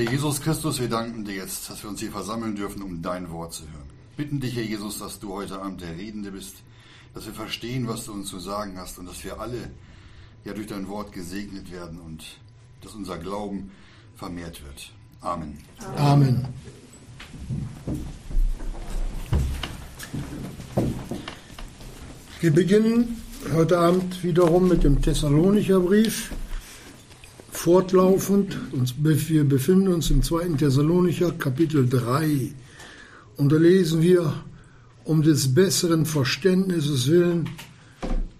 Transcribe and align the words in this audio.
Herr 0.00 0.10
Jesus 0.10 0.40
Christus, 0.40 0.80
wir 0.80 0.88
danken 0.88 1.26
dir 1.26 1.34
jetzt, 1.34 1.68
dass 1.68 1.82
wir 1.82 1.90
uns 1.90 2.00
hier 2.00 2.10
versammeln 2.10 2.56
dürfen, 2.56 2.82
um 2.82 3.02
dein 3.02 3.30
Wort 3.30 3.52
zu 3.52 3.64
hören. 3.64 3.90
Bitten 4.16 4.40
dich, 4.40 4.56
Herr 4.56 4.62
Jesus, 4.62 4.98
dass 4.98 5.20
du 5.20 5.34
heute 5.34 5.60
Abend 5.60 5.82
der 5.82 5.94
Redende 5.94 6.30
bist, 6.30 6.62
dass 7.12 7.26
wir 7.26 7.34
verstehen, 7.34 7.86
was 7.86 8.06
du 8.06 8.12
uns 8.12 8.30
zu 8.30 8.38
sagen 8.38 8.78
hast 8.78 8.98
und 8.98 9.04
dass 9.04 9.22
wir 9.24 9.38
alle 9.38 9.70
ja 10.46 10.54
durch 10.54 10.68
dein 10.68 10.88
Wort 10.88 11.12
gesegnet 11.12 11.70
werden 11.70 12.00
und 12.00 12.24
dass 12.80 12.94
unser 12.94 13.18
Glauben 13.18 13.72
vermehrt 14.16 14.62
wird. 14.64 14.90
Amen. 15.20 15.58
Amen. 15.98 16.48
Wir 22.40 22.54
beginnen 22.54 23.20
heute 23.52 23.78
Abend 23.78 24.24
wiederum 24.24 24.66
mit 24.66 24.82
dem 24.82 25.02
Thessalonicher 25.02 25.78
Brief. 25.78 26.30
Fortlaufend, 27.62 28.56
wir 29.04 29.44
befinden 29.44 29.88
uns 29.88 30.10
im 30.10 30.22
zweiten 30.22 30.56
Thessalonicher 30.56 31.32
Kapitel 31.32 31.86
3. 31.86 32.54
Und 33.36 33.52
da 33.52 33.56
lesen 33.58 34.00
wir 34.00 34.32
um 35.04 35.20
des 35.20 35.54
besseren 35.54 36.06
Verständnisses 36.06 37.10
willen 37.10 37.50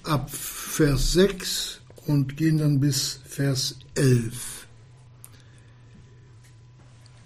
ab 0.05 0.31
Vers 0.31 1.13
6 1.13 1.83
und 2.07 2.39
gehen 2.39 2.57
dann 2.57 2.81
bis 2.81 3.21
Vers 3.27 3.81
11. 3.95 4.67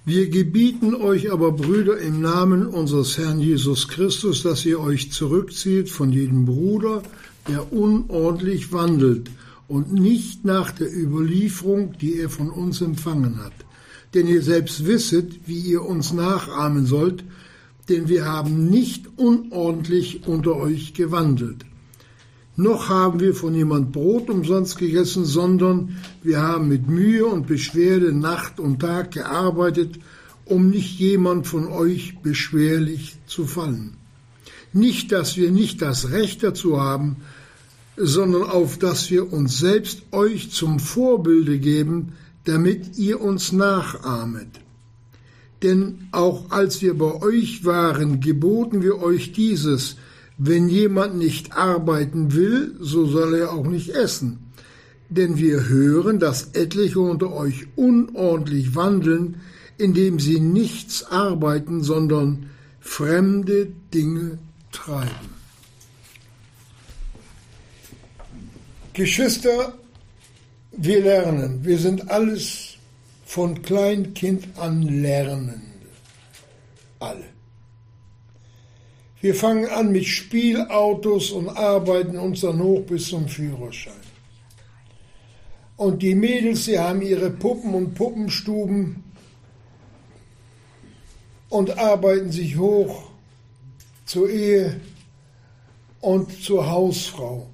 Wir 0.05 0.29
gebieten 0.31 0.97
euch 0.97 1.31
aber, 1.31 1.53
Brüder, 1.53 1.99
im 1.99 2.21
Namen 2.21 2.67
unseres 2.67 3.19
Herrn 3.19 3.39
Jesus 3.39 3.87
Christus, 3.87 4.43
dass 4.43 4.67
ihr 4.67 4.81
euch 4.81 5.13
zurückzieht 5.13 5.91
von 5.91 6.11
jedem 6.11 6.45
Bruder, 6.45 7.05
der 7.47 7.73
unordentlich 7.73 8.73
wandelt 8.73 9.31
und 9.69 9.93
nicht 9.93 10.45
nach 10.45 10.71
der 10.73 10.95
Überlieferung, 10.95 11.95
die 11.99 12.19
er 12.19 12.31
von 12.31 12.51
uns 12.51 12.81
empfangen 12.81 13.43
hat. 13.43 13.53
Denn 14.13 14.27
ihr 14.27 14.43
selbst 14.43 14.87
wisset, 14.87 15.41
wie 15.47 15.59
ihr 15.59 15.83
uns 15.83 16.13
nachahmen 16.13 16.87
sollt, 16.87 17.25
denn 17.89 18.09
wir 18.09 18.25
haben 18.25 18.69
nicht 18.69 19.07
unordentlich 19.17 20.27
unter 20.27 20.57
euch 20.57 20.95
gewandelt. 20.95 21.65
Noch 22.57 22.89
haben 22.89 23.19
wir 23.19 23.35
von 23.35 23.55
jemand 23.55 23.91
Brot 23.91 24.31
umsonst 24.31 24.79
gegessen, 24.79 25.25
sondern 25.25 25.97
wir 26.23 26.41
haben 26.41 26.69
mit 26.69 26.89
Mühe 26.89 27.27
und 27.27 27.49
Beschwerde 27.49 28.13
Nacht 28.13 28.61
und 28.61 28.79
Tag 28.81 29.11
gearbeitet, 29.11 29.99
um 30.45 30.71
nicht 30.71 30.99
jemand 31.01 31.49
von 31.49 31.67
euch 31.67 32.19
beschwerlich 32.23 33.17
zu 33.27 33.45
fallen. 33.45 33.97
Nicht, 34.73 35.11
dass 35.11 35.37
wir 35.37 35.51
nicht 35.51 35.83
das 35.83 36.11
Recht 36.11 36.43
dazu 36.45 36.81
haben, 36.81 37.17
sondern 37.97 38.45
auf 38.45 38.79
dass 38.79 39.11
wir 39.11 39.33
uns 39.33 39.59
selbst 39.59 40.03
euch 40.13 40.51
zum 40.51 40.81
Vorbilde 40.81 41.59
geben, 41.59 42.13
damit 42.45 42.99
ihr 42.99 43.21
uns 43.21 43.53
nachahmet. 43.53 44.49
Denn 45.63 46.09
auch 46.13 46.51
als 46.51 46.83
wir 46.83 46.95
bei 46.99 47.23
euch 47.23 47.65
waren, 47.65 48.21
geboten 48.21 48.83
wir 48.83 49.01
euch 49.01 49.33
dieses, 49.33 49.97
wenn 50.37 50.69
jemand 50.69 51.17
nicht 51.17 51.57
arbeiten 51.57 52.35
will, 52.35 52.77
so 52.81 53.07
soll 53.07 53.35
er 53.35 53.53
auch 53.53 53.67
nicht 53.67 53.91
essen. 53.91 54.51
Denn 55.09 55.39
wir 55.39 55.69
hören, 55.69 56.19
dass 56.19 56.51
etliche 56.55 57.01
unter 57.01 57.33
euch 57.33 57.67
unordentlich 57.77 58.75
wandeln, 58.75 59.37
indem 59.79 60.19
sie 60.19 60.41
nichts 60.41 61.05
arbeiten, 61.05 61.83
sondern 61.83 62.51
fremde 62.81 63.69
Dinge 63.93 64.39
treiben. 64.73 65.34
Geschwister, 68.95 69.75
wir 70.71 71.03
lernen. 71.03 71.65
Wir 71.65 71.79
sind 71.79 72.09
alles 72.13 72.77
von 73.27 73.61
Kleinkind 73.61 74.57
an 74.57 74.83
Lernende. 74.83 75.61
Alle. 77.01 77.25
Wir 79.21 79.35
fangen 79.35 79.67
an 79.67 79.91
mit 79.91 80.05
Spielautos 80.05 81.33
und 81.33 81.49
arbeiten 81.49 82.17
uns 82.17 82.43
dann 82.43 82.63
hoch 82.63 82.83
bis 82.83 83.09
zum 83.09 83.27
Führerschein. 83.27 83.95
Und 85.77 86.01
die 86.01 86.15
Mädels, 86.15 86.67
sie 86.67 86.79
haben 86.79 87.03
ihre 87.03 87.31
Puppen 87.31 87.75
und 87.75 87.95
Puppenstuben 87.95 89.03
und 91.49 91.79
arbeiten 91.79 92.31
sich 92.31 92.57
hoch 92.57 93.11
zur 94.05 94.31
Ehe 94.31 94.81
und 96.01 96.31
zur 96.41 96.71
Hausfrau 96.71 97.49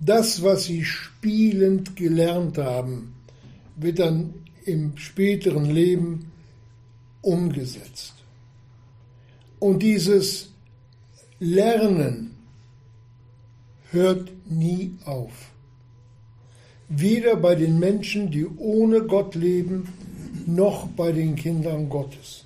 das, 0.00 0.42
was 0.42 0.64
sie 0.64 0.84
spielend 0.84 1.96
gelernt 1.96 2.58
haben, 2.58 3.14
wird 3.76 3.98
dann 3.98 4.34
im 4.64 4.96
späteren 4.96 5.66
Leben 5.66 6.30
umgesetzt. 7.22 8.14
Und 9.58 9.82
dieses 9.82 10.50
Lernen 11.38 12.36
hört 13.90 14.30
nie 14.46 14.96
auf. 15.04 15.50
Weder 16.88 17.36
bei 17.36 17.54
den 17.54 17.78
Menschen, 17.78 18.30
die 18.30 18.46
ohne 18.46 19.02
Gott 19.02 19.34
leben, 19.34 19.88
noch 20.46 20.88
bei 20.88 21.12
den 21.12 21.34
Kindern 21.34 21.88
Gottes. 21.88 22.44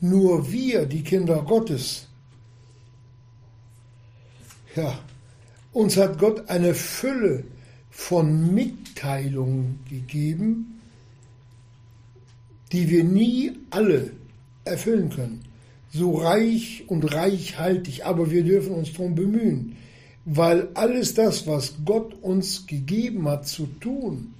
Nur 0.00 0.50
wir, 0.50 0.86
die 0.86 1.02
Kinder 1.02 1.42
Gottes, 1.42 2.08
ja, 4.74 4.98
uns 5.72 5.96
hat 5.96 6.18
Gott 6.18 6.48
eine 6.48 6.74
Fülle 6.74 7.44
von 7.90 8.54
Mitteilungen 8.54 9.80
gegeben, 9.88 10.80
die 12.72 12.88
wir 12.88 13.04
nie 13.04 13.52
alle 13.70 14.12
erfüllen 14.64 15.10
können. 15.10 15.44
So 15.92 16.16
reich 16.16 16.84
und 16.86 17.04
reichhaltig, 17.12 18.06
aber 18.06 18.30
wir 18.30 18.44
dürfen 18.44 18.74
uns 18.74 18.92
darum 18.92 19.14
bemühen, 19.14 19.76
weil 20.24 20.68
alles 20.74 21.14
das, 21.14 21.46
was 21.46 21.74
Gott 21.84 22.14
uns 22.22 22.66
gegeben 22.66 23.28
hat 23.28 23.46
zu 23.46 23.66
tun, 23.80 24.32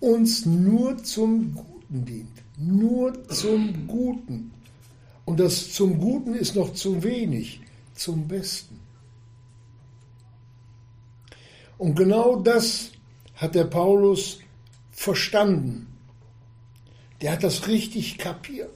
uns 0.00 0.44
nur 0.44 1.02
zum 1.04 1.54
Guten 1.54 2.04
dient. 2.04 2.28
Nur 2.56 3.28
zum 3.28 3.86
Guten. 3.86 4.52
Und 5.24 5.40
das 5.40 5.72
zum 5.72 5.98
Guten 5.98 6.34
ist 6.34 6.56
noch 6.56 6.74
zu 6.74 7.02
wenig, 7.02 7.60
zum 7.94 8.26
Besten. 8.26 8.83
Und 11.78 11.96
genau 11.96 12.36
das 12.36 12.90
hat 13.34 13.54
der 13.54 13.64
Paulus 13.64 14.40
verstanden. 14.90 15.86
Der 17.20 17.32
hat 17.32 17.42
das 17.42 17.68
richtig 17.68 18.18
kapiert. 18.18 18.70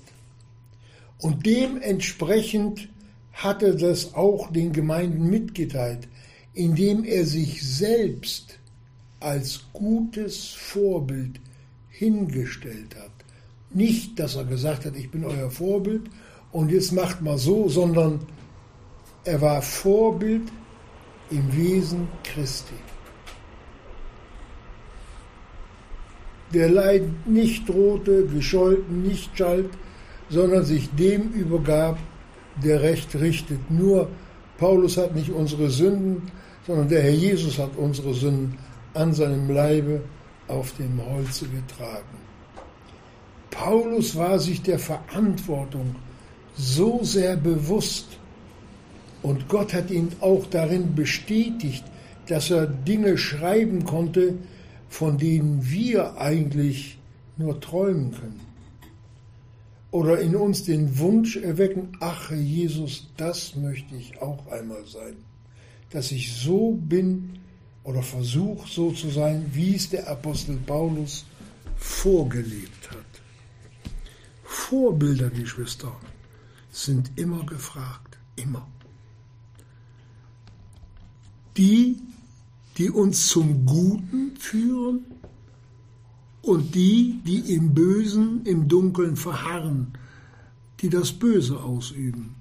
Und 1.18 1.46
dementsprechend 1.46 2.88
hat 3.32 3.62
er 3.62 3.74
das 3.74 4.14
auch 4.14 4.50
den 4.52 4.72
Gemeinden 4.72 5.30
mitgeteilt, 5.30 6.08
indem 6.54 7.04
er 7.04 7.24
sich 7.24 7.62
selbst 7.62 8.58
als 9.20 9.64
gutes 9.72 10.48
Vorbild 10.48 11.40
hingestellt 11.88 12.96
hat. 12.96 13.10
Nicht, 13.70 14.18
dass 14.18 14.36
er 14.36 14.44
gesagt 14.44 14.86
hat, 14.86 14.96
ich 14.96 15.10
bin 15.10 15.24
euer 15.24 15.50
Vorbild 15.50 16.02
und 16.52 16.70
jetzt 16.70 16.92
macht 16.92 17.20
mal 17.20 17.38
so, 17.38 17.68
sondern 17.68 18.26
er 19.24 19.40
war 19.40 19.60
Vorbild 19.60 20.50
im 21.30 21.56
Wesen 21.56 22.08
Christi. 22.24 22.74
Der 26.52 26.68
Leid 26.70 27.02
nicht 27.26 27.68
drohte, 27.68 28.26
gescholten, 28.26 29.02
nicht 29.02 29.36
schalt, 29.36 29.70
sondern 30.30 30.64
sich 30.64 30.88
dem 30.94 31.30
übergab, 31.32 31.98
der 32.62 32.82
Recht 32.82 33.14
richtet. 33.14 33.70
Nur 33.70 34.08
Paulus 34.58 34.96
hat 34.96 35.14
nicht 35.14 35.30
unsere 35.30 35.70
Sünden, 35.70 36.22
sondern 36.66 36.88
der 36.88 37.02
Herr 37.02 37.10
Jesus 37.10 37.58
hat 37.58 37.76
unsere 37.76 38.14
Sünden 38.14 38.58
an 38.94 39.12
seinem 39.14 39.50
Leibe 39.50 40.02
auf 40.48 40.74
dem 40.76 41.00
Holze 41.04 41.46
getragen. 41.46 42.18
Paulus 43.50 44.16
war 44.16 44.38
sich 44.38 44.62
der 44.62 44.78
Verantwortung 44.78 45.94
so 46.54 47.00
sehr 47.02 47.36
bewusst, 47.36 48.06
und 49.22 49.48
Gott 49.48 49.74
hat 49.74 49.90
ihn 49.90 50.10
auch 50.20 50.46
darin 50.46 50.94
bestätigt, 50.94 51.84
dass 52.28 52.50
er 52.50 52.66
Dinge 52.66 53.18
schreiben 53.18 53.84
konnte, 53.84 54.34
von 54.88 55.18
denen 55.18 55.68
wir 55.70 56.18
eigentlich 56.18 56.98
nur 57.36 57.60
träumen 57.60 58.12
können. 58.12 58.40
Oder 59.90 60.20
in 60.20 60.36
uns 60.36 60.64
den 60.64 60.98
Wunsch 60.98 61.36
erwecken, 61.36 61.96
ach 62.00 62.30
Jesus, 62.30 63.08
das 63.16 63.56
möchte 63.56 63.94
ich 63.96 64.20
auch 64.20 64.46
einmal 64.48 64.84
sein. 64.84 65.16
Dass 65.90 66.12
ich 66.12 66.34
so 66.34 66.72
bin 66.72 67.38
oder 67.84 68.02
versuche 68.02 68.68
so 68.68 68.90
zu 68.90 69.08
sein, 69.08 69.46
wie 69.54 69.74
es 69.74 69.88
der 69.88 70.08
Apostel 70.08 70.56
Paulus 70.58 71.24
vorgelebt 71.76 72.90
hat. 72.90 72.98
Vorbilder, 74.44 75.30
Geschwister, 75.30 75.92
sind 76.70 77.12
immer 77.16 77.46
gefragt, 77.46 78.18
immer 78.36 78.66
die, 81.58 81.96
die 82.78 82.90
uns 82.90 83.26
zum 83.26 83.66
Guten 83.66 84.36
führen 84.38 85.04
und 86.42 86.74
die, 86.76 87.20
die 87.26 87.52
im 87.52 87.74
Bösen, 87.74 88.44
im 88.44 88.68
Dunkeln 88.68 89.16
verharren, 89.16 89.88
die 90.80 90.88
das 90.88 91.12
Böse 91.12 91.60
ausüben. 91.60 92.36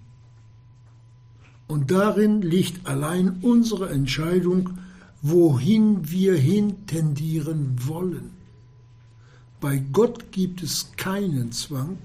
Und 1.67 1.91
darin 1.91 2.41
liegt 2.41 2.87
allein 2.87 3.39
unsere 3.41 3.89
Entscheidung, 3.89 4.77
wohin 5.21 6.09
wir 6.09 6.35
hin 6.35 6.85
tendieren 6.85 7.75
wollen. 7.87 8.31
Bei 9.59 9.77
Gott 9.91 10.31
gibt 10.31 10.61
es 10.61 10.91
keinen 10.95 11.51
Zwang, 11.51 11.97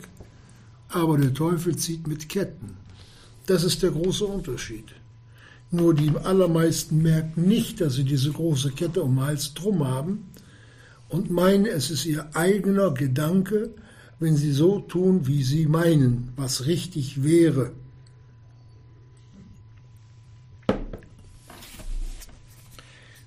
aber 0.89 1.19
der 1.19 1.35
Teufel 1.35 1.77
zieht 1.77 2.07
mit 2.07 2.31
Ketten. 2.31 2.77
Das 3.47 3.63
ist 3.63 3.83
der 3.83 3.91
große 3.91 4.25
Unterschied. 4.25 4.87
Nur 5.75 5.95
die 5.95 6.13
allermeisten 6.23 7.01
merken 7.01 7.49
nicht, 7.49 7.81
dass 7.81 7.95
sie 7.95 8.05
diese 8.05 8.31
große 8.31 8.73
Kette 8.73 9.03
um 9.03 9.17
den 9.17 9.25
Hals 9.25 9.55
drum 9.55 9.89
haben 9.89 10.27
und 11.09 11.31
meinen, 11.31 11.65
es 11.65 11.91
ist 11.91 12.05
ihr 12.05 12.29
eigener 12.37 12.93
Gedanke, 12.93 13.71
wenn 14.21 14.37
sie 14.37 14.53
so 14.53 14.81
tun, 14.81 15.27
wie 15.27 15.43
sie 15.43 15.65
meinen, 15.67 16.29
was 16.37 16.67
richtig 16.67 17.23
wäre. 17.23 17.73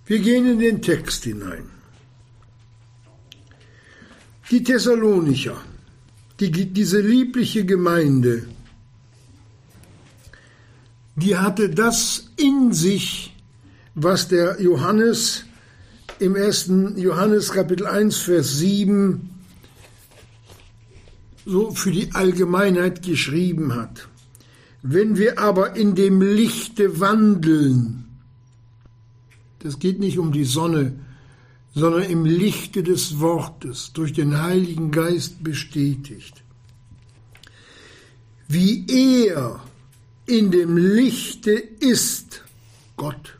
Wir 0.06 0.19
gehen 0.19 0.45
in 0.45 0.59
den 0.59 0.83
Text 0.83 1.24
hinein. 1.24 1.71
Die 4.51 4.62
Thessalonicher, 4.62 5.59
die, 6.39 6.51
diese 6.51 7.01
liebliche 7.01 7.65
Gemeinde, 7.65 8.47
die 11.15 11.38
hatte 11.38 11.69
das 11.69 12.29
in 12.35 12.73
sich, 12.73 13.33
was 13.94 14.27
der 14.27 14.62
Johannes 14.62 15.45
im 16.19 16.35
ersten 16.35 16.97
Johannes 16.97 17.51
Kapitel 17.51 17.88
1, 17.88 18.17
Vers 18.17 18.57
7 18.57 19.29
so 21.45 21.71
für 21.71 21.91
die 21.91 22.12
Allgemeinheit 22.13 23.03
geschrieben 23.03 23.75
hat. 23.75 24.07
Wenn 24.81 25.17
wir 25.17 25.39
aber 25.39 25.75
in 25.75 25.95
dem 25.95 26.21
Lichte 26.21 27.00
wandeln, 27.00 28.06
das 29.59 29.79
geht 29.79 30.00
nicht 30.00 30.19
um 30.19 30.31
die 30.31 30.44
Sonne, 30.44 30.94
sondern 31.73 32.03
im 32.03 32.25
Lichte 32.25 32.83
des 32.83 33.19
Wortes, 33.19 33.91
durch 33.94 34.13
den 34.13 34.41
Heiligen 34.41 34.91
Geist 34.91 35.44
bestätigt. 35.44 36.44
Wie 38.47 38.85
er 38.88 39.59
in 40.25 40.51
dem 40.51 40.77
Lichte 40.77 41.51
ist, 41.51 42.44
Gott, 42.98 43.38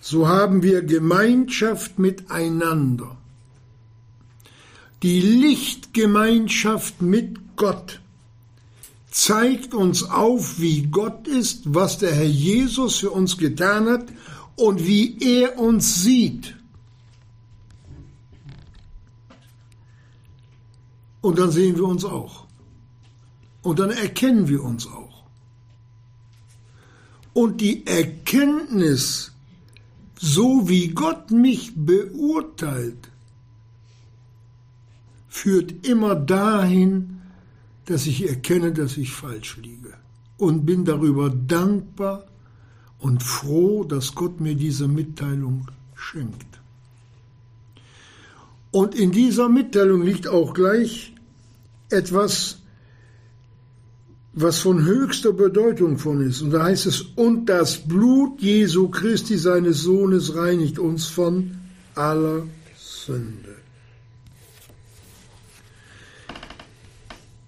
so 0.00 0.28
haben 0.28 0.62
wir 0.62 0.82
Gemeinschaft 0.82 1.98
miteinander. 1.98 3.16
Die 5.02 5.20
Lichtgemeinschaft 5.20 7.02
mit 7.02 7.56
Gott 7.56 8.00
zeigt 9.10 9.74
uns 9.74 10.04
auf, 10.04 10.60
wie 10.60 10.82
Gott 10.86 11.26
ist, 11.26 11.74
was 11.74 11.98
der 11.98 12.14
Herr 12.14 12.24
Jesus 12.24 12.98
für 12.98 13.10
uns 13.10 13.36
getan 13.36 13.88
hat 13.88 14.06
und 14.56 14.86
wie 14.86 15.18
er 15.20 15.58
uns 15.58 16.02
sieht. 16.02 16.54
Und 21.20 21.38
dann 21.38 21.50
sehen 21.50 21.76
wir 21.76 21.84
uns 21.84 22.04
auch. 22.04 22.46
Und 23.62 23.78
dann 23.78 23.90
erkennen 23.90 24.48
wir 24.48 24.62
uns 24.62 24.86
auch. 24.86 25.11
Und 27.34 27.60
die 27.60 27.86
Erkenntnis, 27.86 29.32
so 30.18 30.68
wie 30.68 30.88
Gott 30.88 31.30
mich 31.30 31.72
beurteilt, 31.74 33.10
führt 35.28 35.86
immer 35.86 36.14
dahin, 36.14 37.20
dass 37.86 38.06
ich 38.06 38.28
erkenne, 38.28 38.72
dass 38.72 38.96
ich 38.96 39.12
falsch 39.12 39.56
liege. 39.56 39.94
Und 40.36 40.66
bin 40.66 40.84
darüber 40.84 41.30
dankbar, 41.30 42.26
und 43.02 43.20
froh, 43.20 43.82
dass 43.82 44.14
Gott 44.14 44.40
mir 44.40 44.54
diese 44.54 44.86
Mitteilung 44.86 45.66
schenkt. 45.96 46.60
Und 48.70 48.94
in 48.94 49.10
dieser 49.10 49.48
Mitteilung 49.48 50.02
liegt 50.02 50.28
auch 50.28 50.54
gleich 50.54 51.12
etwas, 51.90 52.61
was 54.34 54.60
von 54.60 54.84
höchster 54.84 55.32
Bedeutung 55.32 55.98
von 55.98 56.26
ist. 56.26 56.42
Und 56.42 56.52
da 56.52 56.64
heißt 56.64 56.86
es, 56.86 57.02
und 57.16 57.46
das 57.46 57.76
Blut 57.76 58.40
Jesu 58.40 58.88
Christi, 58.88 59.36
seines 59.36 59.82
Sohnes, 59.82 60.34
reinigt 60.34 60.78
uns 60.78 61.06
von 61.06 61.56
aller 61.94 62.46
Sünde. 62.76 63.56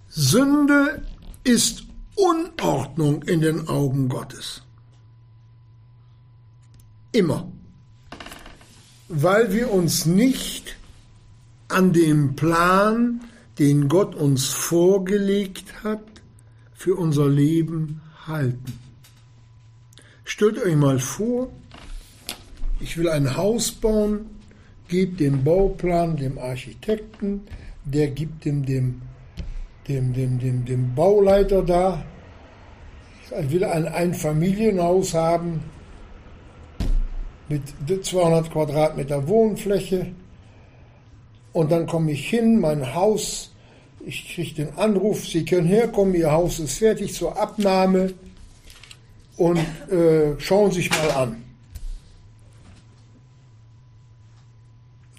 Sünde 0.09 1.01
ist 1.43 1.83
Unordnung 2.15 3.23
in 3.23 3.41
den 3.41 3.67
Augen 3.67 4.07
Gottes. 4.07 4.61
Immer. 7.11 7.51
Weil 9.09 9.51
wir 9.51 9.71
uns 9.71 10.05
nicht 10.05 10.77
an 11.67 11.93
dem 11.93 12.35
Plan, 12.35 13.21
den 13.59 13.89
Gott 13.89 14.15
uns 14.15 14.47
vorgelegt 14.47 15.83
hat, 15.83 16.14
für 16.85 16.93
unser 16.93 17.27
Leben 17.27 17.99
halten. 18.27 18.79
Stellt 20.23 20.63
euch 20.63 20.75
mal 20.75 20.99
vor, 20.99 21.49
ich 22.79 22.95
will 22.95 23.09
ein 23.09 23.35
Haus 23.35 23.71
bauen, 23.71 24.27
gebt 24.87 25.19
den 25.19 25.43
Bauplan 25.43 26.15
dem 26.15 26.37
Architekten, 26.37 27.41
der 27.85 28.09
gibt 28.09 28.45
dem, 28.45 28.67
dem, 28.67 29.01
dem, 29.87 30.13
dem, 30.13 30.37
dem, 30.37 30.63
dem 30.63 30.93
Bauleiter 30.93 31.63
da. 31.63 32.05
Ich 33.31 33.49
will 33.49 33.63
ein 33.63 33.87
Einfamilienhaus 33.87 35.15
haben, 35.15 35.61
mit 37.49 37.63
200 38.05 38.51
Quadratmeter 38.51 39.27
Wohnfläche. 39.27 40.11
Und 41.51 41.71
dann 41.71 41.87
komme 41.87 42.11
ich 42.11 42.29
hin, 42.29 42.59
mein 42.59 42.93
Haus, 42.93 43.54
ich 44.05 44.33
kriege 44.33 44.65
den 44.65 44.77
Anruf, 44.77 45.27
Sie 45.27 45.45
können 45.45 45.67
herkommen, 45.67 46.15
Ihr 46.15 46.31
Haus 46.31 46.59
ist 46.59 46.77
fertig 46.77 47.13
zur 47.13 47.39
Abnahme 47.39 48.13
und 49.37 49.59
äh, 49.89 50.39
schauen 50.39 50.71
Sie 50.71 50.81
sich 50.81 50.89
mal 50.89 51.11
an. 51.11 51.43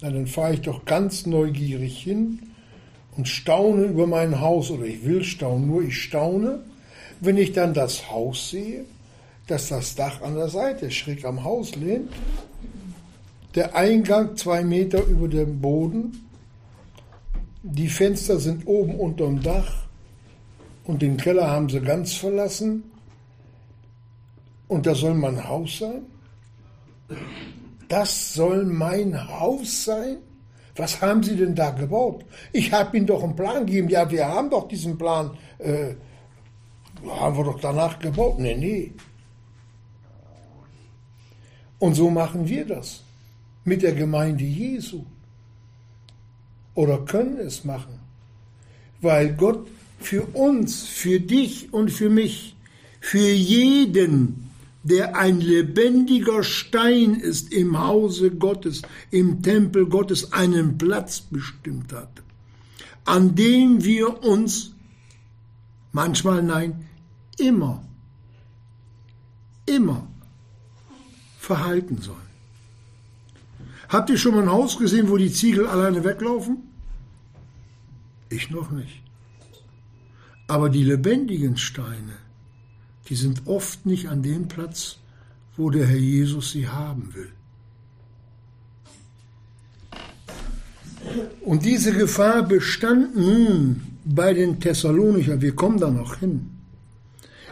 Na, 0.01 0.11
dann 0.11 0.27
fahre 0.27 0.55
ich 0.55 0.61
doch 0.61 0.85
ganz 0.85 1.27
neugierig 1.27 1.99
hin 2.03 2.41
und 3.17 3.29
staune 3.29 3.85
über 3.85 4.07
mein 4.07 4.41
Haus, 4.41 4.71
oder 4.71 4.85
ich 4.85 5.05
will 5.05 5.25
staunen, 5.25 5.67
nur 5.67 5.83
ich 5.83 6.03
staune, 6.03 6.63
wenn 7.21 7.39
ich 7.39 7.53
dann 7.53 7.75
das 7.75 8.11
Haus 8.11 8.51
sehe 8.51 8.85
dass 9.47 9.69
das 9.69 9.95
Dach 9.95 10.23
an 10.23 10.35
der 10.35 10.49
Seite 10.49 10.91
schräg 10.91 11.25
am 11.25 11.45
Haus 11.45 11.77
lehnt, 11.77 12.11
der 13.55 13.75
Eingang 13.75 14.37
zwei 14.37 14.65
Meter 14.65 15.05
über 15.05 15.29
dem 15.29 15.61
Boden, 15.61 16.26
die 17.73 17.89
Fenster 17.89 18.39
sind 18.39 18.67
oben 18.67 18.95
unterm 18.95 19.43
Dach 19.43 19.87
und 20.85 21.03
den 21.03 21.17
Keller 21.17 21.51
haben 21.51 21.69
sie 21.69 21.81
ganz 21.81 22.15
verlassen. 22.15 22.85
Und 24.69 24.87
das 24.87 24.99
soll 24.99 25.15
mein 25.15 25.49
Haus 25.49 25.79
sein? 25.79 26.03
Das 27.89 28.35
soll 28.35 28.65
mein 28.65 29.29
Haus 29.29 29.85
sein? 29.85 30.19
Was 30.75 31.01
haben 31.01 31.23
Sie 31.23 31.37
denn 31.37 31.55
da 31.55 31.71
gebaut? 31.71 32.25
Ich 32.53 32.71
habe 32.73 32.97
Ihnen 32.97 33.07
doch 33.07 33.23
einen 33.23 33.35
Plan 33.35 33.65
gegeben. 33.65 33.89
Ja, 33.89 34.11
wir 34.11 34.27
haben 34.27 34.51
doch 34.51 34.69
diesen 34.69 34.99
Plan. 34.99 35.31
Äh, 35.59 35.95
haben 37.09 37.37
wir 37.37 37.45
doch 37.45 37.61
danach 37.61 37.99
gebaut. 37.99 38.39
Nee, 38.39 38.57
nee. 38.57 38.93
Und 41.79 41.95
so 41.95 42.11
machen 42.11 42.47
wir 42.47 42.67
das 42.67 43.03
mit 43.65 43.83
der 43.83 43.93
Gemeinde 43.93 44.45
Jesu. 44.45 45.05
Oder 46.77 46.99
können 46.99 47.39
es 47.39 47.65
machen. 47.65 47.99
Weil 49.01 49.35
Gott 49.35 49.67
für 49.99 50.23
uns, 50.35 50.87
für 50.87 51.19
dich 51.19 51.73
und 51.73 51.91
für 51.91 52.11
mich, 52.11 52.55
für 53.01 53.33
jeden, 53.33 54.51
der 54.83 55.17
ein 55.17 55.41
lebendiger 55.41 56.45
Stein 56.45 57.15
ist 57.15 57.53
im 57.53 57.79
Hause 57.79 58.31
Gottes, 58.31 58.83
im 59.11 59.43
Tempel 59.43 59.87
Gottes, 59.87 60.33
einen 60.33 60.79
Platz 60.79 61.21
bestimmt 61.21 61.93
hat, 61.93 62.23
an 63.05 63.35
dem 63.35 63.83
wir 63.83 64.23
uns 64.23 64.73
manchmal 65.93 66.43
nein, 66.43 66.87
immer, 67.39 67.83
immer 69.65 70.07
verhalten 71.39 72.03
sollen. 72.03 72.26
Habt 73.89 74.11
ihr 74.11 74.19
schon 74.19 74.35
mal 74.35 74.43
ein 74.43 74.51
Haus 74.51 74.79
gesehen, 74.79 75.09
wo 75.09 75.17
die 75.17 75.33
Ziegel 75.33 75.67
alleine 75.67 76.03
weglaufen? 76.05 76.59
Ich 78.29 78.51
noch 78.51 78.71
nicht. 78.71 79.03
Aber 80.49 80.69
die 80.71 80.85
lebendigen 80.85 81.57
Steine, 81.57 82.17
die 83.09 83.17
sind 83.17 83.47
oft 83.47 83.87
nicht 83.87 84.09
an 84.09 84.23
dem 84.23 84.49
Platz, 84.49 84.99
wo 85.57 85.71
der 85.71 85.87
Herr 85.87 85.97
Jesus 85.97 86.53
sie 86.53 86.69
haben 86.69 87.15
will. 87.15 87.33
Und 91.41 91.65
diese 91.65 91.93
Gefahr 91.93 92.43
bestand 92.43 93.17
nun 93.17 93.83
bei 94.05 94.35
den 94.35 94.61
Thessalonicher, 94.61 95.41
wir 95.41 95.55
kommen 95.55 95.79
da 95.79 95.91
noch 95.91 96.17
hin, 96.17 96.56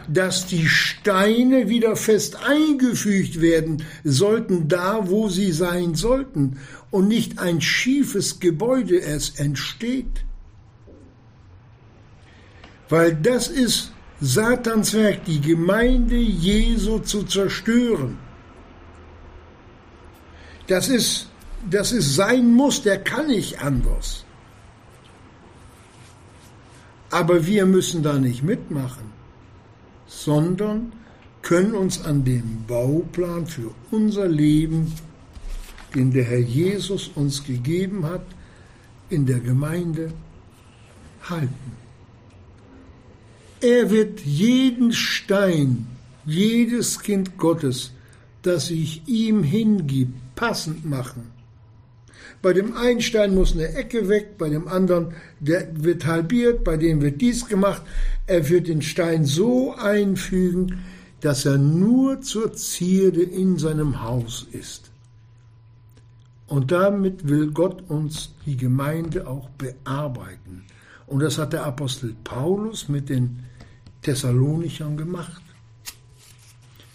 dass 0.07 0.47
die 0.47 0.67
Steine 0.67 1.69
wieder 1.69 1.95
fest 1.95 2.37
eingefügt 2.47 3.41
werden 3.41 3.83
sollten, 4.03 4.67
da 4.67 5.09
wo 5.09 5.29
sie 5.29 5.51
sein 5.51 5.95
sollten, 5.95 6.59
und 6.91 7.07
nicht 7.07 7.39
ein 7.39 7.61
schiefes 7.61 8.39
Gebäude 8.39 9.01
es 9.01 9.31
entsteht. 9.31 10.23
Weil 12.89 13.15
das 13.15 13.47
ist 13.47 13.91
Satans 14.21 14.93
Werk, 14.93 15.25
die 15.25 15.41
Gemeinde 15.41 16.15
Jesu 16.15 16.99
zu 16.99 17.23
zerstören. 17.23 18.17
Das 20.67 20.87
ist, 20.87 21.29
das 21.69 21.91
ist 21.91 22.15
sein 22.15 22.53
Muss, 22.53 22.81
der 22.81 23.03
kann 23.03 23.27
nicht 23.27 23.61
anders. 23.61 24.23
Aber 27.11 27.45
wir 27.45 27.65
müssen 27.65 28.03
da 28.03 28.13
nicht 28.13 28.43
mitmachen, 28.43 29.14
sondern 30.07 30.91
können 31.41 31.73
uns 31.73 32.03
an 32.03 32.23
dem 32.23 32.65
Bauplan 32.67 33.45
für 33.45 33.71
unser 33.91 34.27
Leben, 34.27 34.93
den 35.93 36.11
der 36.11 36.23
Herr 36.23 36.39
Jesus 36.39 37.09
uns 37.15 37.43
gegeben 37.43 38.05
hat, 38.05 38.25
in 39.09 39.25
der 39.25 39.39
Gemeinde 39.39 40.11
halten. 41.29 41.71
Er 43.61 43.89
wird 43.89 44.19
jeden 44.21 44.91
Stein, 44.91 45.87
jedes 46.25 46.99
Kind 46.99 47.37
Gottes, 47.37 47.91
das 48.41 48.67
sich 48.67 49.01
ihm 49.07 49.43
hingibt, 49.43 50.13
passend 50.35 50.85
machen. 50.85 51.34
Bei 52.45 52.53
dem 52.53 52.77
einen 52.77 53.01
Stein 53.01 53.33
muss 53.33 53.53
eine 53.53 53.73
Ecke 53.73 54.07
weg, 54.07 54.37
bei 54.37 54.49
dem 54.49 54.67
anderen, 54.67 55.15
der 55.39 55.67
wird 55.83 56.05
halbiert, 56.05 56.63
bei 56.63 56.77
dem 56.77 57.01
wird 57.01 57.19
dies 57.19 57.47
gemacht. 57.47 57.81
Er 58.27 58.47
wird 58.49 58.67
den 58.67 58.83
Stein 58.83 59.25
so 59.25 59.73
einfügen, 59.73 60.83
dass 61.21 61.47
er 61.47 61.57
nur 61.57 62.21
zur 62.21 62.53
Zierde 62.53 63.23
in 63.23 63.57
seinem 63.57 64.03
Haus 64.03 64.45
ist. 64.51 64.91
Und 66.45 66.71
damit 66.71 67.27
will 67.27 67.49
Gott 67.49 67.81
uns 67.89 68.35
die 68.45 68.57
Gemeinde 68.57 69.25
auch 69.25 69.49
bearbeiten. 69.57 70.65
Und 71.07 71.21
das 71.21 71.39
hat 71.39 71.51
der 71.51 71.65
Apostel 71.65 72.15
Paulus 72.23 72.87
mit 72.89 73.09
den 73.09 73.39
Thessalonichern 74.03 74.97
gemacht. 74.97 75.41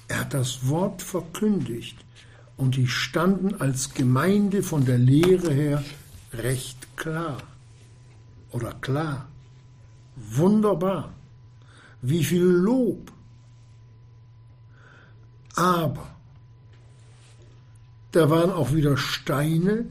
Er 0.06 0.20
hat 0.20 0.32
das 0.32 0.68
Wort 0.68 1.02
verkündigt 1.02 1.96
und 2.60 2.76
die 2.76 2.88
standen 2.88 3.58
als 3.58 3.94
Gemeinde 3.94 4.62
von 4.62 4.84
der 4.84 4.98
Lehre 4.98 5.50
her 5.50 5.82
recht 6.34 6.94
klar 6.94 7.38
oder 8.52 8.74
klar. 8.74 9.28
Wunderbar. 10.14 11.14
Wie 12.02 12.22
viel 12.22 12.42
Lob. 12.42 13.12
Aber 15.54 16.14
da 18.12 18.28
waren 18.28 18.50
auch 18.50 18.74
wieder 18.74 18.98
Steine, 18.98 19.86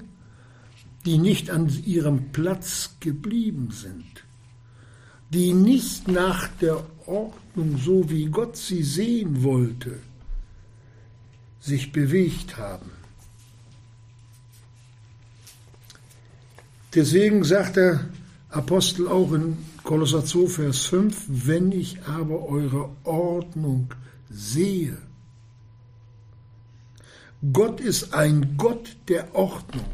die 1.05 1.17
nicht 1.17 1.49
an 1.49 1.69
ihrem 1.85 2.31
Platz 2.31 2.97
geblieben 2.99 3.71
sind, 3.71 4.25
die 5.31 5.53
nicht 5.53 6.07
nach 6.07 6.47
der 6.61 6.83
Ordnung, 7.07 7.79
so 7.79 8.11
wie 8.11 8.25
Gott 8.25 8.57
sie 8.57 8.83
sehen 8.83 9.41
wollte, 9.41 9.99
sich 11.59 11.91
bewegt 11.91 12.57
haben. 12.57 12.91
Deswegen 16.95 17.43
sagt 17.43 17.75
der 17.75 18.09
Apostel 18.49 19.07
auch 19.07 19.31
in 19.33 19.57
Kolosser 19.83 20.25
2, 20.25 20.47
Vers 20.47 20.85
5, 20.85 21.25
wenn 21.27 21.71
ich 21.71 22.01
aber 22.03 22.47
eure 22.47 22.89
Ordnung 23.03 23.93
sehe. 24.29 24.97
Gott 27.53 27.79
ist 27.79 28.13
ein 28.13 28.55
Gott 28.57 28.97
der 29.07 29.33
Ordnung 29.33 29.85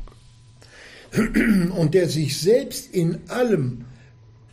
und 1.77 1.93
der 1.93 2.10
sich 2.10 2.39
selbst 2.39 2.93
in 2.93 3.29
allem 3.29 3.86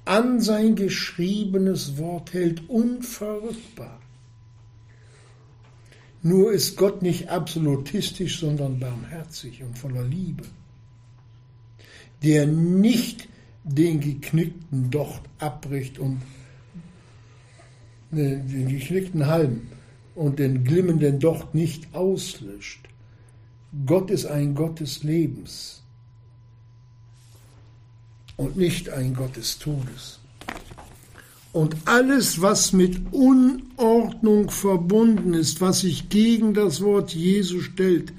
an 0.04 0.40
sein 0.40 0.74
geschriebenes 0.74 1.96
Wort 1.96 2.32
hält, 2.32 2.68
unverrückbar. 2.68 4.01
Nur 6.22 6.52
ist 6.52 6.76
Gott 6.76 7.02
nicht 7.02 7.28
absolutistisch, 7.28 8.38
sondern 8.38 8.78
barmherzig 8.78 9.62
und 9.62 9.76
voller 9.76 10.04
Liebe, 10.04 10.44
der 12.22 12.46
nicht 12.46 13.28
den 13.64 14.00
geknickten 14.00 14.90
Docht 14.90 15.22
abbricht 15.38 15.98
und 15.98 16.22
ne, 18.12 18.38
den 18.38 18.68
geknickten 18.68 19.26
Halm 19.26 19.62
und 20.14 20.38
den 20.38 20.62
glimmenden 20.64 21.18
Docht 21.18 21.54
nicht 21.54 21.92
auslöscht. 21.94 22.88
Gott 23.86 24.10
ist 24.10 24.26
ein 24.26 24.54
Gott 24.54 24.80
des 24.80 25.02
Lebens 25.02 25.82
und 28.36 28.56
nicht 28.56 28.90
ein 28.90 29.14
Gott 29.14 29.36
des 29.36 29.58
Todes. 29.58 30.21
Und 31.52 31.76
alles, 31.84 32.40
was 32.40 32.72
mit 32.72 33.12
Unordnung 33.12 34.50
verbunden 34.50 35.34
ist, 35.34 35.60
was 35.60 35.80
sich 35.80 36.08
gegen 36.08 36.54
das 36.54 36.80
Wort 36.80 37.14
Jesu 37.14 37.60
stellt, 37.60 38.12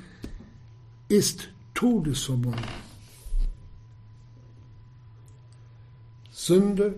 ist 1.09 1.49
todesverbunden. 1.73 2.63
Sünde 6.31 6.95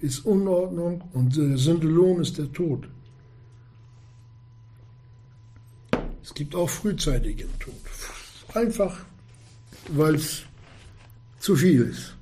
ist 0.00 0.24
Unordnung 0.26 1.02
und 1.12 1.36
der 1.36 1.56
Sündelohn 1.56 2.20
ist 2.20 2.36
der 2.38 2.52
Tod. 2.52 2.88
Es 6.22 6.34
gibt 6.34 6.54
auch 6.54 6.68
frühzeitigen 6.68 7.50
Tod. 7.58 7.74
Einfach, 8.54 9.04
weil 9.88 10.16
es 10.16 10.42
zu 11.38 11.54
viel 11.54 11.82
ist. 11.82 12.16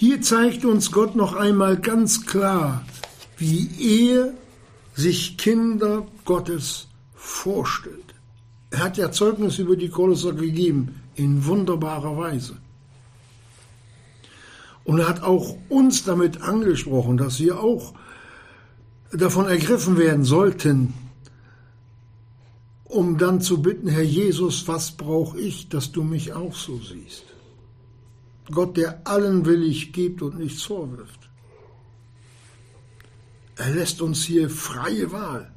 Hier 0.00 0.22
zeigt 0.22 0.64
uns 0.64 0.92
Gott 0.92 1.14
noch 1.14 1.34
einmal 1.34 1.76
ganz 1.76 2.24
klar, 2.24 2.86
wie 3.36 3.68
er 4.08 4.32
sich 4.94 5.36
Kinder 5.36 6.06
Gottes 6.24 6.88
vorstellt. 7.14 8.14
Er 8.70 8.78
hat 8.78 8.96
ja 8.96 9.12
Zeugnis 9.12 9.58
über 9.58 9.76
die 9.76 9.90
Kolosser 9.90 10.32
gegeben, 10.32 11.02
in 11.16 11.44
wunderbarer 11.44 12.16
Weise. 12.16 12.56
Und 14.84 15.00
er 15.00 15.08
hat 15.10 15.22
auch 15.22 15.58
uns 15.68 16.02
damit 16.02 16.40
angesprochen, 16.40 17.18
dass 17.18 17.38
wir 17.38 17.60
auch 17.60 17.92
davon 19.12 19.48
ergriffen 19.48 19.98
werden 19.98 20.24
sollten, 20.24 20.94
um 22.84 23.18
dann 23.18 23.42
zu 23.42 23.60
bitten, 23.60 23.88
Herr 23.88 24.00
Jesus, 24.02 24.66
was 24.66 24.92
brauche 24.92 25.38
ich, 25.38 25.68
dass 25.68 25.92
du 25.92 26.02
mich 26.02 26.32
auch 26.32 26.54
so 26.54 26.78
siehst? 26.78 27.24
Gott, 28.50 28.76
der 28.76 29.06
allen 29.06 29.44
willig 29.46 29.92
gibt 29.92 30.22
und 30.22 30.38
nichts 30.38 30.62
vorwirft. 30.62 31.28
Er 33.56 33.70
lässt 33.70 34.00
uns 34.00 34.24
hier 34.24 34.48
freie 34.48 35.12
Wahl. 35.12 35.52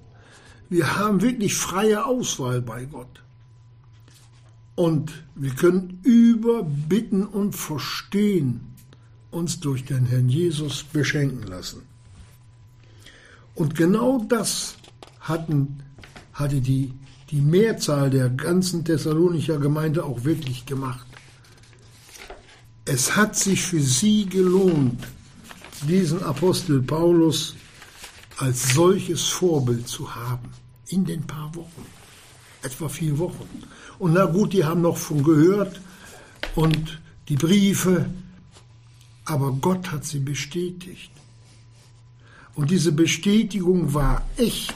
Wir 0.70 0.98
haben 0.98 1.22
wirklich 1.22 1.56
freie 1.56 2.06
Auswahl 2.06 2.62
bei 2.62 2.86
Gott. 2.86 3.22
Und 4.76 5.12
wir 5.36 5.52
können 5.52 6.00
über 6.04 6.64
Bitten 6.64 7.26
und 7.26 7.54
Verstehen 7.56 8.74
uns 9.32 9.60
durch 9.60 9.86
den 9.86 10.06
Herrn 10.06 10.30
Jesus 10.30 10.84
beschenken 10.84 11.44
lassen. 11.44 11.84
Und 13.56 13.76
genau 13.76 14.26
das 14.28 14.76
hatten, 15.20 15.84
hatte 16.34 16.60
die 16.60 16.94
die 17.34 17.42
Mehrzahl 17.42 18.12
der 18.12 18.30
ganzen 18.30 18.86
Thessalonicher 18.86 19.58
Gemeinde 19.58 20.06
auch 20.06 20.24
wirklich 20.24 20.68
gemacht. 20.68 21.08
Es 22.86 23.16
hat 23.16 23.36
sich 23.36 23.62
für 23.62 23.80
sie 23.80 24.26
gelohnt, 24.26 25.08
diesen 25.88 26.22
Apostel 26.24 26.82
Paulus 26.82 27.56
als 28.38 28.74
solches 28.74 29.24
Vorbild 29.24 29.88
zu 29.88 30.14
haben. 30.14 30.50
In 30.90 31.06
den 31.06 31.26
paar 31.26 31.54
Wochen. 31.56 31.86
Etwa 32.62 32.90
vier 32.90 33.18
Wochen. 33.18 33.48
Und 34.00 34.14
na 34.14 34.26
gut, 34.26 34.54
die 34.54 34.64
haben 34.64 34.82
noch 34.82 34.98
von 34.98 35.24
gehört 35.24 35.82
und 36.56 37.02
die 37.30 37.36
Briefe, 37.36 38.06
aber 39.26 39.52
Gott 39.54 39.92
hat 39.92 40.06
sie 40.06 40.20
bestätigt. 40.20 41.12
Und 42.56 42.70
diese 42.70 42.92
Bestätigung 42.92 43.94
war 43.94 44.28
echt. 44.38 44.76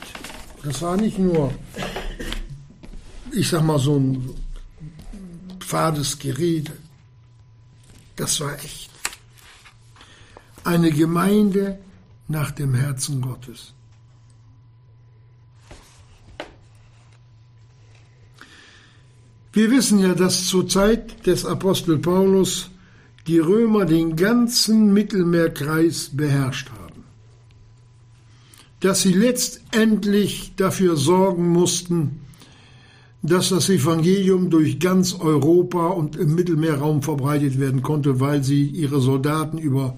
Das 0.63 0.81
war 0.81 0.97
nicht 0.97 1.19
nur 1.19 1.53
ich 3.31 3.49
sag 3.49 3.63
mal, 3.63 3.79
so 3.79 3.97
ein 3.97 4.29
fades 5.59 6.17
Gerede. 6.17 6.73
Das 8.17 8.41
war 8.41 8.53
echt. 8.55 8.91
Eine 10.65 10.91
Gemeinde 10.91 11.79
nach 12.27 12.51
dem 12.51 12.73
Herzen 12.73 13.21
Gottes. 13.21 13.73
Wir 19.53 19.71
wissen 19.71 19.99
ja, 19.99 20.13
dass 20.13 20.47
zur 20.47 20.67
Zeit 20.67 21.25
des 21.25 21.45
Apostel 21.45 21.97
Paulus 21.99 22.69
die 23.27 23.39
Römer 23.39 23.85
den 23.85 24.15
ganzen 24.15 24.93
Mittelmeerkreis 24.93 26.11
beherrscht 26.13 26.69
haben. 26.69 27.03
Dass 28.81 29.01
sie 29.01 29.13
letztendlich 29.13 30.53
dafür 30.55 30.97
sorgen 30.97 31.49
mussten, 31.49 32.26
dass 33.21 33.49
das 33.49 33.69
Evangelium 33.69 34.49
durch 34.49 34.79
ganz 34.79 35.13
Europa 35.19 35.87
und 35.87 36.15
im 36.15 36.35
Mittelmeerraum 36.35 37.01
verbreitet 37.01 37.59
werden 37.59 37.81
konnte, 37.81 38.19
weil 38.19 38.43
sie 38.43 38.67
ihre 38.67 39.01
Soldaten 39.01 39.57
über 39.57 39.97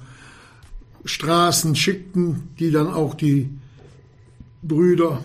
Straßen 1.05 1.75
schickten, 1.75 2.49
die 2.59 2.71
dann 2.71 2.87
auch 2.87 3.13
die 3.13 3.49
Brüder 4.61 5.23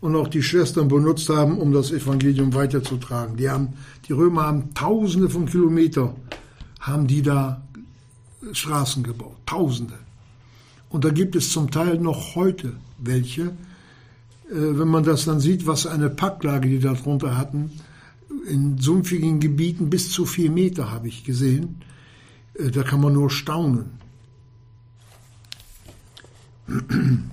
und 0.00 0.16
auch 0.16 0.28
die 0.28 0.42
Schwestern 0.42 0.88
benutzt 0.88 1.28
haben, 1.28 1.58
um 1.58 1.72
das 1.72 1.92
Evangelium 1.92 2.54
weiterzutragen. 2.54 3.36
Die, 3.36 3.50
haben, 3.50 3.74
die 4.08 4.12
Römer 4.12 4.42
haben 4.46 4.74
Tausende 4.74 5.28
von 5.28 5.46
Kilometern, 5.46 6.14
haben 6.80 7.06
die 7.06 7.22
da 7.22 7.62
Straßen 8.52 9.02
gebaut, 9.02 9.36
Tausende. 9.46 9.98
Und 10.88 11.04
da 11.04 11.10
gibt 11.10 11.36
es 11.36 11.52
zum 11.52 11.70
Teil 11.70 11.98
noch 11.98 12.34
heute 12.34 12.72
welche, 12.98 13.52
wenn 14.52 14.88
man 14.88 15.04
das 15.04 15.24
dann 15.24 15.40
sieht, 15.40 15.66
was 15.66 15.86
eine 15.86 16.10
Packlage 16.10 16.68
die 16.68 16.80
da 16.80 16.94
drunter 16.94 17.36
hatten, 17.38 17.70
in 18.46 18.78
sumpfigen 18.78 19.40
Gebieten 19.40 19.90
bis 19.90 20.10
zu 20.10 20.24
vier 20.26 20.50
Meter 20.50 20.90
habe 20.90 21.08
ich 21.08 21.24
gesehen, 21.24 21.82
äh, 22.54 22.70
da 22.70 22.82
kann 22.82 23.00
man 23.00 23.12
nur 23.12 23.30
staunen. 23.30 23.98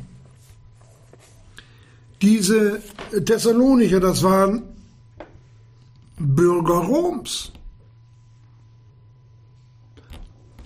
Diese 2.22 2.82
Thessalonicher, 3.26 4.00
das 4.00 4.24
waren 4.24 4.64
Bürger 6.20 6.80
Roms. 6.80 7.52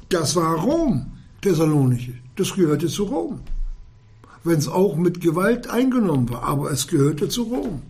Das 0.08 0.36
war 0.36 0.55
Rom, 0.55 1.12
Thessalonich. 1.41 2.12
Das 2.36 2.53
gehörte 2.53 2.88
zu 2.88 3.03
Rom. 3.03 3.41
Wenn 4.43 4.57
es 4.57 4.67
auch 4.67 4.95
mit 4.95 5.21
Gewalt 5.21 5.69
eingenommen 5.69 6.29
war, 6.29 6.43
aber 6.43 6.71
es 6.71 6.88
gehörte 6.88 7.29
zu 7.29 7.43
Rom. 7.43 7.81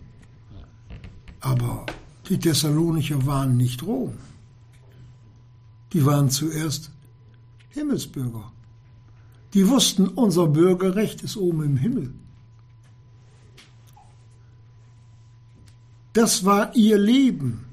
Aber 1.40 1.86
die 2.28 2.38
Thessalonicher 2.38 3.26
waren 3.26 3.56
nicht 3.56 3.82
Rom. 3.82 4.14
Die 5.92 6.04
waren 6.04 6.30
zuerst 6.30 6.90
Himmelsbürger. 7.70 8.52
Die 9.54 9.68
wussten, 9.68 10.08
unser 10.08 10.46
Bürgerrecht 10.46 11.22
ist 11.22 11.36
oben 11.36 11.62
im 11.64 11.76
Himmel. 11.76 12.14
Das 16.12 16.44
war 16.44 16.74
ihr 16.74 16.98
Leben. 16.98 17.64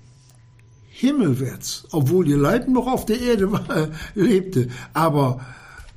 Himmelwärts, 0.89 1.87
obwohl 1.91 2.27
ihr 2.27 2.37
Leib 2.37 2.67
noch 2.67 2.87
auf 2.87 3.05
der 3.05 3.21
Erde 3.21 3.51
war, 3.51 3.89
lebte. 4.15 4.67
Aber 4.93 5.39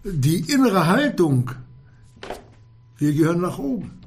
die 0.05 0.41
innere 0.53 0.87
Haltung, 0.87 1.51
wir 3.03 3.13
gehören 3.13 3.41
nach 3.43 3.59
oben. 3.59 4.01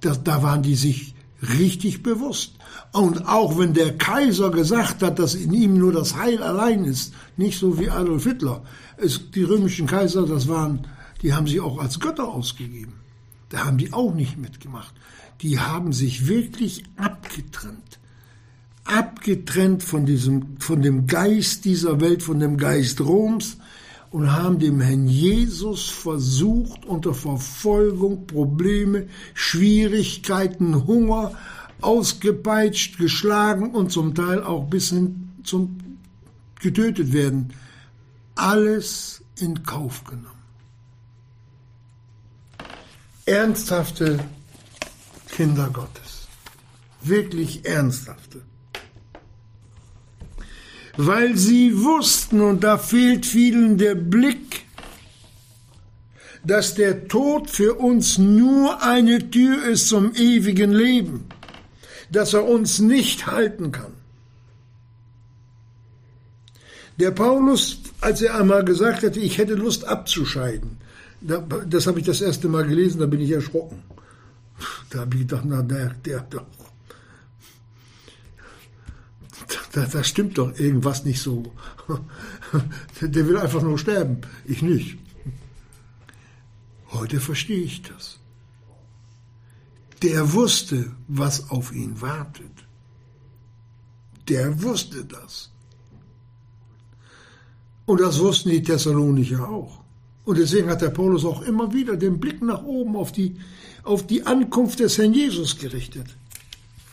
Das, 0.00 0.22
da 0.22 0.42
waren 0.42 0.62
die 0.62 0.74
sich 0.74 1.14
richtig 1.42 2.02
bewusst. 2.02 2.54
Und 2.92 3.26
auch 3.26 3.58
wenn 3.58 3.72
der 3.72 3.96
Kaiser 3.96 4.50
gesagt 4.50 5.02
hat, 5.02 5.18
dass 5.18 5.34
in 5.34 5.52
ihm 5.52 5.78
nur 5.78 5.92
das 5.92 6.16
Heil 6.16 6.42
allein 6.42 6.84
ist, 6.84 7.14
nicht 7.36 7.58
so 7.58 7.78
wie 7.78 7.90
Adolf 7.90 8.24
Hitler. 8.24 8.62
Es, 8.96 9.30
die 9.30 9.44
römischen 9.44 9.86
Kaiser, 9.86 10.26
das 10.26 10.48
waren, 10.48 10.86
die 11.22 11.32
haben 11.32 11.46
sich 11.46 11.60
auch 11.60 11.78
als 11.78 11.98
Götter 12.00 12.28
ausgegeben. 12.28 12.94
Da 13.48 13.64
haben 13.64 13.78
die 13.78 13.92
auch 13.92 14.14
nicht 14.14 14.36
mitgemacht 14.36 14.94
die 15.40 15.58
haben 15.58 15.92
sich 15.92 16.26
wirklich 16.26 16.84
abgetrennt. 16.96 17.98
Abgetrennt 18.84 19.82
von 19.82 20.06
diesem, 20.06 20.56
von 20.58 20.82
dem 20.82 21.06
Geist 21.06 21.64
dieser 21.64 22.00
Welt, 22.00 22.22
von 22.22 22.40
dem 22.40 22.56
Geist 22.56 23.00
Roms 23.00 23.58
und 24.10 24.32
haben 24.32 24.58
dem 24.58 24.80
Herrn 24.80 25.08
Jesus 25.08 25.88
versucht, 25.88 26.84
unter 26.86 27.14
Verfolgung, 27.14 28.26
Probleme, 28.26 29.08
Schwierigkeiten, 29.34 30.86
Hunger, 30.86 31.32
ausgepeitscht, 31.80 32.98
geschlagen 32.98 33.74
und 33.74 33.92
zum 33.92 34.14
Teil 34.14 34.42
auch 34.42 34.68
bis 34.68 34.90
hin 34.90 35.30
zum 35.44 35.78
getötet 36.60 37.12
werden, 37.12 37.52
alles 38.34 39.22
in 39.36 39.62
Kauf 39.62 40.04
genommen. 40.04 40.26
Ernsthafte 43.24 44.18
Kinder 45.28 45.70
Gottes. 45.72 46.26
Wirklich 47.02 47.64
ernsthafte. 47.64 48.42
Weil 51.00 51.36
sie 51.36 51.84
wussten, 51.84 52.40
und 52.40 52.64
da 52.64 52.76
fehlt 52.76 53.24
vielen 53.24 53.78
der 53.78 53.94
Blick, 53.94 54.66
dass 56.42 56.74
der 56.74 57.06
Tod 57.06 57.48
für 57.48 57.74
uns 57.74 58.18
nur 58.18 58.82
eine 58.82 59.30
Tür 59.30 59.64
ist 59.64 59.86
zum 59.88 60.12
ewigen 60.16 60.72
Leben, 60.72 61.26
dass 62.10 62.34
er 62.34 62.48
uns 62.48 62.80
nicht 62.80 63.28
halten 63.28 63.70
kann. 63.70 63.92
Der 66.98 67.12
Paulus, 67.12 67.80
als 68.00 68.20
er 68.20 68.34
einmal 68.34 68.64
gesagt 68.64 69.04
hatte, 69.04 69.20
ich 69.20 69.38
hätte 69.38 69.54
Lust 69.54 69.84
abzuscheiden, 69.84 70.78
das 71.20 71.86
habe 71.86 72.00
ich 72.00 72.06
das 72.06 72.20
erste 72.20 72.48
Mal 72.48 72.66
gelesen, 72.66 72.98
da 72.98 73.06
bin 73.06 73.20
ich 73.20 73.30
erschrocken. 73.30 73.84
Da 74.90 75.00
habe 75.00 75.14
ich 75.14 75.20
gedacht, 75.20 75.44
na, 75.46 75.62
der, 75.62 75.90
der 76.04 76.26
doch. 76.28 76.67
Da, 79.78 79.86
da 79.86 80.02
stimmt 80.02 80.38
doch 80.38 80.58
irgendwas 80.58 81.04
nicht 81.04 81.20
so. 81.22 81.52
Der 83.00 83.28
will 83.28 83.36
einfach 83.38 83.62
nur 83.62 83.78
sterben, 83.78 84.22
ich 84.44 84.60
nicht. 84.60 84.98
Heute 86.90 87.20
verstehe 87.20 87.60
ich 87.60 87.82
das. 87.82 88.18
Der 90.02 90.32
wusste, 90.32 90.90
was 91.06 91.50
auf 91.50 91.72
ihn 91.72 92.00
wartet. 92.00 92.50
Der 94.26 94.60
wusste 94.64 95.04
das. 95.04 95.50
Und 97.86 98.00
das 98.00 98.18
wussten 98.18 98.50
die 98.50 98.64
Thessalonicher 98.64 99.48
auch. 99.48 99.78
Und 100.24 100.38
deswegen 100.38 100.70
hat 100.70 100.82
der 100.82 100.90
Paulus 100.90 101.24
auch 101.24 101.42
immer 101.42 101.72
wieder 101.72 101.96
den 101.96 102.18
Blick 102.18 102.42
nach 102.42 102.64
oben 102.64 102.96
auf 102.96 103.12
die 103.12 103.36
auf 103.84 104.08
die 104.08 104.26
Ankunft 104.26 104.80
des 104.80 104.98
Herrn 104.98 105.14
Jesus 105.14 105.56
gerichtet. 105.56 106.08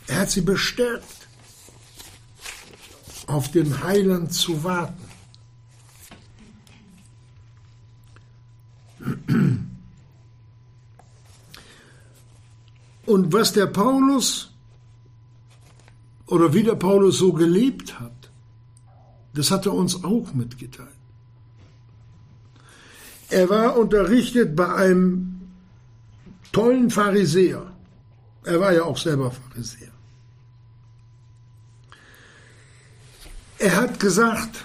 Er 0.06 0.20
hat 0.20 0.30
sie 0.30 0.42
bestärkt, 0.42 1.15
auf 3.26 3.50
den 3.50 3.82
Heiland 3.82 4.32
zu 4.32 4.62
warten. 4.64 5.02
Und 13.06 13.32
was 13.32 13.52
der 13.52 13.66
Paulus 13.66 14.52
oder 16.26 16.52
wie 16.52 16.64
der 16.64 16.74
Paulus 16.74 17.18
so 17.18 17.32
gelebt 17.32 18.00
hat, 18.00 18.30
das 19.34 19.50
hat 19.50 19.66
er 19.66 19.74
uns 19.74 20.02
auch 20.02 20.32
mitgeteilt. 20.34 20.88
Er 23.28 23.48
war 23.48 23.76
unterrichtet 23.76 24.56
bei 24.56 24.72
einem 24.72 25.40
tollen 26.52 26.90
Pharisäer. 26.90 27.72
Er 28.44 28.60
war 28.60 28.72
ja 28.72 28.84
auch 28.84 28.98
selber 28.98 29.30
Pharisäer. 29.30 29.95
Er 33.66 33.74
hat 33.74 33.98
gesagt, 33.98 34.64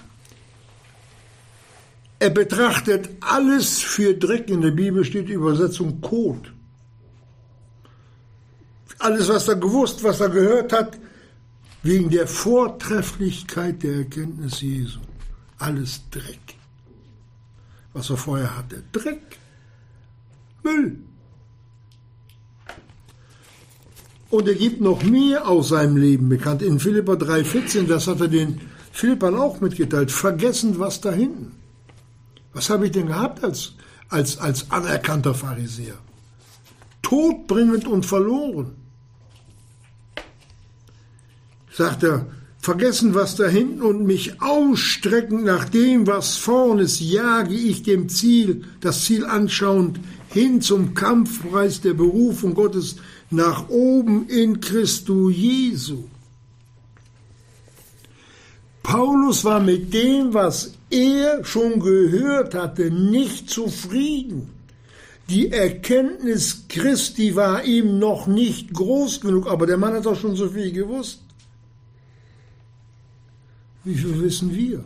er 2.20 2.30
betrachtet 2.30 3.10
alles 3.20 3.80
für 3.80 4.14
Dreck. 4.14 4.48
In 4.48 4.62
der 4.62 4.70
Bibel 4.70 5.04
steht 5.04 5.28
die 5.28 5.34
Übersetzung 5.34 6.02
Kot. 6.02 6.54
Alles, 9.00 9.28
was 9.28 9.48
er 9.48 9.56
gewusst, 9.56 10.04
was 10.04 10.20
er 10.20 10.30
gehört 10.30 10.72
hat, 10.72 11.00
wegen 11.82 12.12
der 12.12 12.28
Vortrefflichkeit 12.28 13.82
der 13.82 13.96
Erkenntnis 14.04 14.62
Jesu. 14.62 15.00
Alles 15.58 16.02
Dreck. 16.12 16.58
Was 17.94 18.12
er 18.12 18.18
vorher 18.18 18.56
hatte. 18.56 18.84
Dreck. 18.92 19.40
Müll. 20.62 21.00
Und 24.30 24.48
er 24.48 24.54
gibt 24.54 24.80
noch 24.80 25.02
mehr 25.02 25.48
aus 25.48 25.70
seinem 25.70 25.98
Leben 25.98 26.30
bekannt. 26.30 26.62
In 26.62 26.80
Philippa 26.80 27.14
3,14, 27.14 27.88
das 27.88 28.06
hat 28.06 28.22
er 28.22 28.28
den 28.28 28.62
Philippern 28.92 29.36
auch 29.36 29.62
mitgeteilt. 29.62 30.12
Vergessen, 30.12 30.80
was 30.80 31.02
da 31.02 31.12
hinten. 31.12 31.54
Was 32.54 32.70
habe 32.70 32.86
ich 32.86 32.92
denn 32.92 33.08
gehabt 33.08 33.44
als, 33.44 33.74
als, 34.10 34.38
als 34.38 34.72
anerkannter 34.72 35.34
Pharisäer? 35.34 35.98
Todbringend 37.02 37.88
und 37.88 38.06
verloren. 38.06 38.76
Sagt 41.74 42.04
er, 42.04 42.28
vergessen, 42.60 43.16
was 43.16 43.36
da 43.36 43.48
hinten 43.48 43.82
und 43.82 44.06
mich 44.06 44.42
ausstrecken 44.42 45.44
nach 45.44 45.70
dem, 45.70 46.06
was 46.06 46.38
vorn 46.38 46.80
ist, 46.80 47.00
jage 47.00 47.56
ich 47.56 47.84
dem 47.84 48.10
Ziel, 48.10 48.66
das 48.82 49.06
Ziel 49.06 49.26
anschauend 49.26 50.00
hin 50.30 50.62
zum 50.62 50.94
Kampfpreis 50.94 51.82
der 51.82 51.94
Berufung 51.94 52.54
Gottes 52.54 52.98
nach 53.30 53.70
oben 53.70 54.28
in 54.28 54.60
Christo 54.60 55.30
Jesu. 55.30 56.04
Paulus 58.84 59.44
war 59.46 59.60
mit 59.60 59.94
dem, 59.94 60.34
was 60.34 60.74
er 60.90 61.44
schon 61.46 61.80
gehört 61.80 62.56
hatte, 62.56 62.92
nicht 62.92 63.50
zufrieden. 63.50 64.50
Die 65.30 65.52
Erkenntnis 65.52 66.66
Christi 66.68 67.36
war 67.36 67.64
ihm 67.64 68.00
noch 68.00 68.28
nicht 68.28 68.74
groß 68.74 69.22
genug, 69.22 69.48
aber 69.48 69.66
der 69.66 69.78
Mann 69.78 69.94
hat 69.94 70.06
doch 70.06 70.20
schon 70.20 70.36
so 70.36 70.50
viel 70.50 70.72
gewusst. 70.72 71.22
Wie 73.84 73.96
viel 73.96 74.22
wissen 74.22 74.54
wir? 74.54 74.84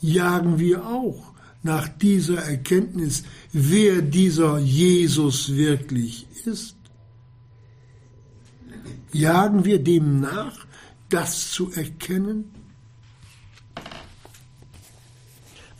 Jagen 0.00 0.58
wir 0.58 0.84
auch 0.84 1.32
nach 1.62 1.88
dieser 1.88 2.42
Erkenntnis, 2.42 3.22
wer 3.52 4.02
dieser 4.02 4.58
Jesus 4.58 5.54
wirklich 5.54 6.26
ist? 6.44 6.74
Jagen 9.12 9.64
wir 9.64 9.82
dem 9.82 10.20
nach, 10.20 10.66
das 11.12 11.50
zu 11.50 11.70
erkennen? 11.72 12.50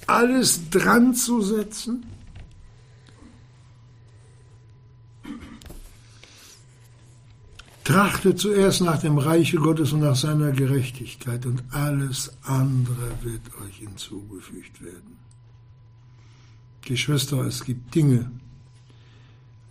Alles 0.06 0.68
dran 0.70 1.14
zu 1.14 1.40
setzen? 1.40 2.04
Trachtet 7.84 8.38
zuerst 8.38 8.82
nach 8.82 9.00
dem 9.00 9.18
Reiche 9.18 9.56
Gottes 9.56 9.92
und 9.92 10.00
nach 10.00 10.14
seiner 10.14 10.52
Gerechtigkeit 10.52 11.44
und 11.44 11.64
alles 11.70 12.30
andere 12.44 13.10
wird 13.22 13.42
euch 13.62 13.78
hinzugefügt 13.78 14.80
werden. 14.80 15.18
Geschwister, 16.82 17.44
es 17.46 17.64
gibt 17.64 17.94
Dinge, 17.94 18.30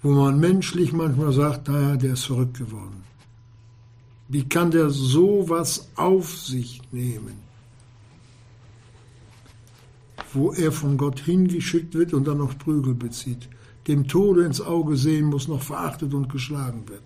wo 0.02 0.12
man 0.12 0.40
menschlich 0.40 0.92
manchmal 0.92 1.32
sagt, 1.32 1.68
naja, 1.68 1.96
der 1.96 2.14
ist 2.14 2.26
verrückt 2.26 2.58
geworden. 2.58 3.04
Wie 4.32 4.48
kann 4.48 4.70
der 4.70 4.92
sowas 4.92 5.90
auf 5.96 6.38
sich 6.38 6.82
nehmen? 6.92 7.40
Wo 10.32 10.54
er 10.54 10.72
von 10.72 10.98
Gott 10.98 11.20
hingeschickt 11.20 11.96
wird 11.96 12.14
und 12.14 12.28
dann 12.28 12.38
noch 12.38 12.56
Prügel 12.60 12.94
bezieht, 12.94 13.50
dem 13.88 14.08
Tode 14.08 14.46
ins 14.46 14.62
Auge 14.62 14.98
sehen 14.98 15.26
muss, 15.26 15.48
noch 15.48 15.64
verachtet 15.64 16.14
und 16.14 16.30
geschlagen 16.32 16.84
wird. 16.88 17.02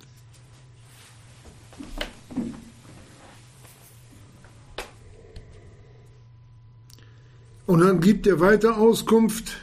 Und 7.65 7.79
dann 7.79 8.01
gibt 8.01 8.27
er 8.27 8.41
weiter 8.41 8.77
Auskunft, 8.77 9.61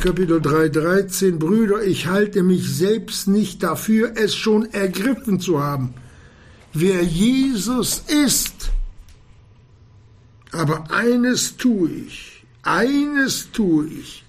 Kapitel 0.00 0.40
3, 0.40 0.68
13, 0.68 1.40
Brüder, 1.40 1.82
ich 1.82 2.06
halte 2.06 2.44
mich 2.44 2.76
selbst 2.76 3.26
nicht 3.26 3.64
dafür, 3.64 4.12
es 4.14 4.36
schon 4.36 4.72
ergriffen 4.72 5.40
zu 5.40 5.60
haben, 5.60 5.94
wer 6.72 7.02
Jesus 7.02 8.02
ist. 8.06 8.70
Aber 10.52 10.90
eines 10.90 11.56
tue 11.56 11.90
ich, 11.90 12.44
eines 12.62 13.50
tue 13.52 13.88
ich, 13.88 14.24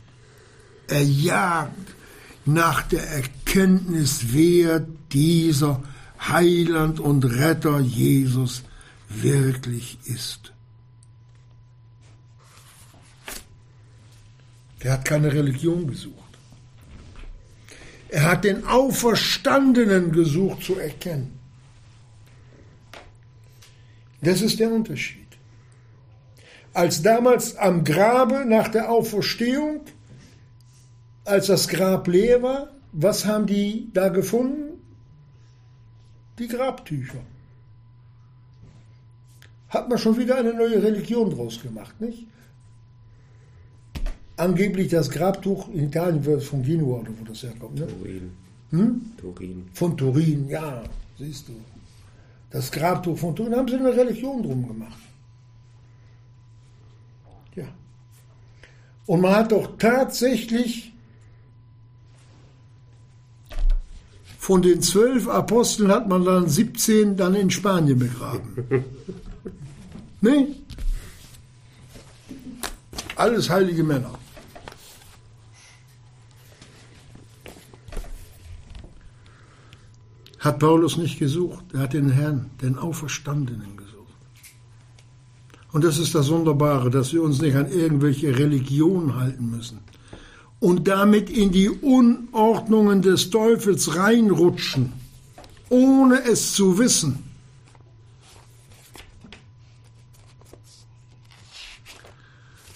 er 0.87 1.03
jagt 1.03 1.95
nach 2.45 2.81
der 2.83 3.07
Erkenntnis, 3.07 4.19
wer 4.31 4.85
dieser 5.11 5.81
Heiland 6.19 6.99
und 6.99 7.23
Retter 7.25 7.79
Jesus 7.79 8.63
wirklich 9.07 9.97
ist. 10.05 10.51
Er 14.79 14.93
hat 14.93 15.05
keine 15.05 15.31
Religion 15.31 15.87
gesucht. 15.87 16.15
Er 18.09 18.23
hat 18.23 18.43
den 18.43 18.65
Auferstandenen 18.65 20.11
gesucht 20.11 20.63
zu 20.63 20.79
erkennen. 20.79 21.38
Das 24.21 24.41
ist 24.41 24.59
der 24.59 24.71
Unterschied. 24.71 25.27
Als 26.73 27.01
damals 27.01 27.55
am 27.57 27.83
Grabe 27.83 28.45
nach 28.45 28.67
der 28.67 28.91
Auferstehung, 28.91 29.81
als 31.25 31.47
das 31.47 31.67
Grab 31.67 32.07
leer 32.07 32.41
war, 32.41 32.69
was 32.91 33.25
haben 33.25 33.45
die 33.45 33.89
da 33.93 34.09
gefunden? 34.09 34.79
Die 36.37 36.47
Grabtücher. 36.47 37.21
Hat 39.69 39.89
man 39.89 39.97
schon 39.97 40.17
wieder 40.17 40.37
eine 40.37 40.53
neue 40.53 40.81
Religion 40.81 41.29
draus 41.29 41.61
gemacht, 41.61 41.99
nicht? 42.01 42.27
angeblich 44.39 44.87
das 44.89 45.09
Grabtuch 45.09 45.69
in 45.69 45.85
Italien 45.85 46.25
wird 46.25 46.43
von 46.43 46.63
Genua 46.63 46.99
oder 46.99 47.11
wo 47.19 47.23
das 47.25 47.43
herkommt. 47.43 47.79
Ne? 47.79 47.87
Turin. 47.87 48.31
Hm? 48.71 49.01
Turin. 49.17 49.65
Von 49.73 49.97
Turin, 49.97 50.47
ja, 50.49 50.83
siehst 51.17 51.49
du. 51.49 51.53
Das 52.51 52.71
Grabtuch 52.71 53.17
von 53.17 53.35
Turin 53.35 53.55
haben 53.55 53.67
sie 53.67 53.75
eine 53.75 53.95
Religion 53.95 54.41
drum 54.41 54.67
gemacht. 54.67 54.97
Ja. 57.55 57.65
Und 59.05 59.21
man 59.21 59.35
hat 59.35 59.51
doch 59.51 59.77
tatsächlich 59.77 60.91
von 64.37 64.63
den 64.63 64.81
zwölf 64.81 65.27
Aposteln 65.27 65.91
hat 65.91 66.07
man 66.07 66.25
dann 66.25 66.49
17 66.49 67.15
dann 67.15 67.35
in 67.35 67.51
Spanien 67.51 67.99
begraben. 67.99 68.65
ne? 70.21 70.47
Alles 73.15 73.49
heilige 73.49 73.83
Männer. 73.83 74.17
Hat 80.39 80.59
Paulus 80.59 80.97
nicht 80.97 81.19
gesucht, 81.19 81.65
er 81.73 81.81
hat 81.81 81.93
den 81.93 82.09
Herrn, 82.09 82.49
den 82.61 82.77
Auferstandenen 82.77 83.75
gesucht. 83.75 83.89
Und 85.71 85.83
das 85.83 85.97
ist 85.97 86.15
das 86.15 86.29
Wunderbare, 86.29 86.89
dass 86.89 87.13
wir 87.13 87.21
uns 87.21 87.41
nicht 87.41 87.55
an 87.55 87.71
irgendwelche 87.71 88.37
Religion 88.37 89.15
halten 89.15 89.51
müssen 89.51 89.79
und 90.59 90.87
damit 90.87 91.29
in 91.29 91.51
die 91.51 91.69
Unordnungen 91.69 93.01
des 93.01 93.29
Teufels 93.29 93.95
reinrutschen, 93.95 94.93
ohne 95.69 96.23
es 96.23 96.53
zu 96.53 96.77
wissen. 96.77 97.23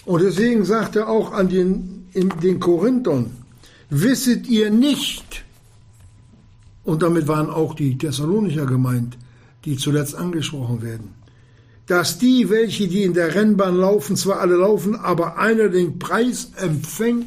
Und 0.06 0.22
deswegen 0.22 0.64
sagt 0.64 0.96
er 0.96 1.08
auch 1.08 1.32
an 1.32 1.48
den, 1.48 2.08
den 2.12 2.60
Korinthern, 2.60 3.38
wisset 3.88 4.46
ihr 4.46 4.70
nicht, 4.70 5.44
und 6.84 7.02
damit 7.02 7.26
waren 7.28 7.50
auch 7.50 7.74
die 7.74 7.96
Thessalonicher 7.96 8.66
gemeint, 8.66 9.16
die 9.64 9.76
zuletzt 9.76 10.14
angesprochen 10.14 10.82
werden. 10.82 11.14
Dass 11.86 12.18
die, 12.18 12.48
welche 12.50 12.88
die 12.88 13.02
in 13.02 13.14
der 13.14 13.34
Rennbahn 13.34 13.76
laufen, 13.76 14.16
zwar 14.16 14.40
alle 14.40 14.56
laufen, 14.56 14.94
aber 14.94 15.38
einer 15.38 15.68
den 15.68 15.98
Preis 15.98 16.52
empfängt. 16.56 17.26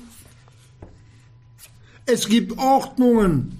Es 2.06 2.28
gibt 2.28 2.58
Ordnungen, 2.58 3.58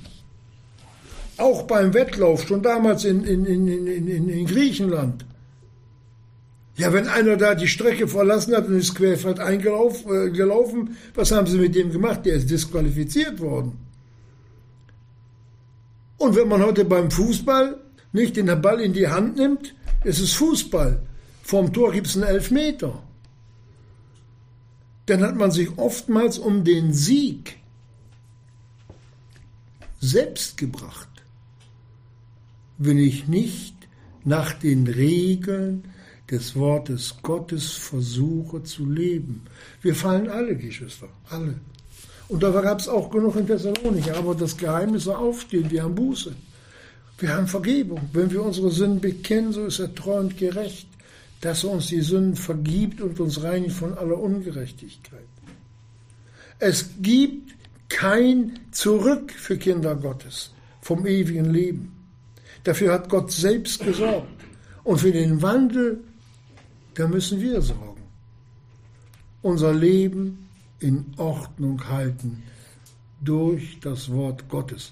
auch 1.38 1.64
beim 1.64 1.94
Wettlauf, 1.94 2.48
schon 2.48 2.64
damals 2.64 3.06
in, 3.06 3.24
in, 3.24 3.46
in, 3.46 4.30
in, 4.30 4.46
Griechenland. 4.48 5.26
Ja, 6.78 6.94
wenn 6.94 7.08
einer 7.08 7.38
da 7.38 7.54
die 7.56 7.68
Strecke 7.68 8.08
verlassen 8.08 8.56
hat 8.56 8.68
und 8.68 8.78
ist 8.78 8.96
querfeld 8.96 9.40
eingelaufen, 9.40 10.10
äh, 10.12 11.16
was 11.16 11.32
haben 11.32 11.48
sie 11.48 11.58
mit 11.58 11.76
dem 11.76 11.92
gemacht? 11.92 12.26
Der 12.26 12.36
ist 12.36 12.50
disqualifiziert 12.50 13.40
worden. 13.40 13.87
Und 16.18 16.36
wenn 16.36 16.48
man 16.48 16.64
heute 16.64 16.86
beim 16.86 17.12
Fußball 17.12 17.80
nicht 18.12 18.36
den 18.36 18.62
Ball 18.62 18.82
in 18.82 18.94
die 18.94 19.08
Hand 19.08 19.38
nimmt, 19.38 19.76
es 20.04 20.20
ist 20.20 20.34
Fußball. 20.34 21.02
Vorm 21.44 21.72
Tor 21.72 21.92
gibt 21.92 22.08
es 22.08 22.16
einen 22.16 22.26
Elfmeter. 22.26 23.04
Dann 25.06 25.22
hat 25.22 25.36
man 25.36 25.52
sich 25.52 25.78
oftmals 25.78 26.38
um 26.38 26.64
den 26.64 26.94
Sieg 26.94 27.58
selbst 30.00 30.58
gebracht, 30.58 31.08
wenn 32.78 32.98
ich 32.98 33.28
nicht 33.28 33.76
nach 34.26 34.54
den 34.54 34.88
Regeln 34.88 35.86
des 36.30 36.56
Wortes 36.56 37.16
Gottes 37.22 37.72
versuche 37.72 38.64
zu 38.64 38.86
leben. 38.86 39.44
Wir 39.82 39.96
fallen 39.96 40.30
alle, 40.30 40.56
Geschwister, 40.58 41.08
alle. 41.30 41.60
Und 42.30 42.44
da 42.44 42.50
gab 42.50 42.80
es 42.80 42.88
auch 42.88 43.10
genug 43.10 43.36
in 43.36 43.48
Thessalonich. 43.48 44.14
Aber 44.14 44.36
das 44.36 44.58
Geheimnis 44.58 45.06
soll 45.06 45.16
aufstehen. 45.16 45.72
Wir 45.72 45.84
haben 45.84 45.96
Buße. 45.96 46.34
Wir 47.20 47.34
haben 47.34 47.48
Vergebung. 47.48 48.02
Wenn 48.14 48.32
wir 48.32 48.44
unsere 48.44 48.70
Sünden 48.70 49.00
bekennen, 49.00 49.54
so 49.54 49.66
ist 49.66 49.80
er 49.80 49.94
treu 49.96 50.20
und 50.20 50.38
gerecht, 50.38 50.88
dass 51.42 51.64
er 51.64 51.72
uns 51.72 51.88
die 51.88 52.02
Sünden 52.02 52.36
vergibt 52.36 53.02
und 53.02 53.20
uns 53.20 53.42
reinigt 53.44 53.76
von 53.76 53.98
aller 53.98 54.20
Ungerechtigkeit. 54.20 55.28
Es 56.60 56.90
gibt 57.02 57.54
kein 57.90 58.60
Zurück 58.72 59.32
für 59.32 59.58
Kinder 59.58 59.96
Gottes 59.96 60.52
vom 60.82 61.06
ewigen 61.06 61.52
Leben. 61.52 61.94
Dafür 62.64 62.94
hat 62.94 63.10
Gott 63.10 63.32
selbst 63.32 63.84
gesorgt. 63.84 64.28
Und 64.84 65.00
für 65.00 65.12
den 65.12 65.42
Wandel, 65.42 66.04
da 66.96 67.08
müssen 67.08 67.42
wir 67.42 67.62
sorgen. 67.62 68.04
Unser 69.42 69.74
Leben 69.74 70.47
in 70.80 71.06
Ordnung 71.18 71.88
halten 71.88 72.44
durch 73.22 73.80
das 73.82 74.12
Wort 74.12 74.48
Gottes. 74.50 74.92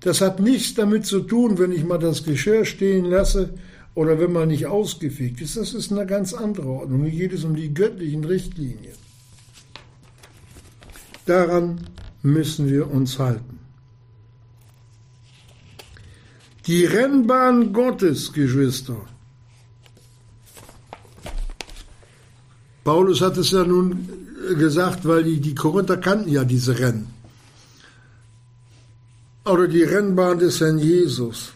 Das 0.00 0.20
hat 0.20 0.40
nichts 0.40 0.74
damit 0.74 1.06
zu 1.06 1.20
tun, 1.20 1.58
wenn 1.58 1.72
ich 1.72 1.84
mal 1.84 1.98
das 1.98 2.24
Geschirr 2.24 2.64
stehen 2.64 3.06
lasse 3.06 3.54
oder 3.94 4.18
wenn 4.18 4.32
man 4.32 4.48
nicht 4.48 4.66
ausgefegt 4.66 5.40
ist, 5.40 5.56
das 5.56 5.72
ist 5.72 5.92
eine 5.92 6.06
ganz 6.06 6.34
andere 6.34 6.68
Ordnung. 6.68 7.04
Hier 7.04 7.28
geht 7.28 7.38
es 7.38 7.44
um 7.44 7.54
die 7.54 7.72
göttlichen 7.72 8.24
Richtlinien. 8.24 8.94
Daran 11.26 11.80
müssen 12.22 12.68
wir 12.68 12.90
uns 12.90 13.18
halten. 13.18 13.60
Die 16.66 16.84
Rennbahn 16.84 17.72
Gottes, 17.72 18.32
Geschwister. 18.32 19.06
Paulus 22.84 23.22
hat 23.22 23.38
es 23.38 23.50
ja 23.50 23.64
nun 23.64 24.08
gesagt, 24.58 25.08
weil 25.08 25.24
die, 25.24 25.40
die 25.40 25.54
Korinther 25.54 25.96
kannten 25.96 26.30
ja 26.30 26.44
diese 26.44 26.78
Rennen. 26.78 27.06
Oder 29.46 29.68
die 29.68 29.82
Rennbahn 29.82 30.38
des 30.38 30.60
Herrn 30.60 30.78
Jesus. 30.78 31.52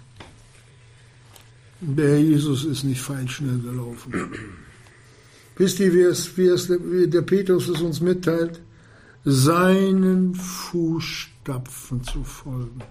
Der 1.80 2.08
Herr 2.08 2.18
Jesus 2.18 2.64
ist 2.64 2.84
nicht 2.84 3.00
fein 3.00 3.28
schnell 3.28 3.58
gelaufen. 3.58 4.12
Wisst 5.56 5.80
ihr, 5.80 5.92
wie, 5.92 6.02
es, 6.02 6.36
wie, 6.36 6.46
es, 6.46 6.68
wie 6.70 7.06
der 7.06 7.22
Petrus 7.22 7.68
es 7.68 7.80
uns 7.80 8.00
mitteilt? 8.00 8.60
Seinen 9.24 10.34
Fußstapfen 10.34 12.02
zu 12.04 12.24
folgen, 12.24 12.82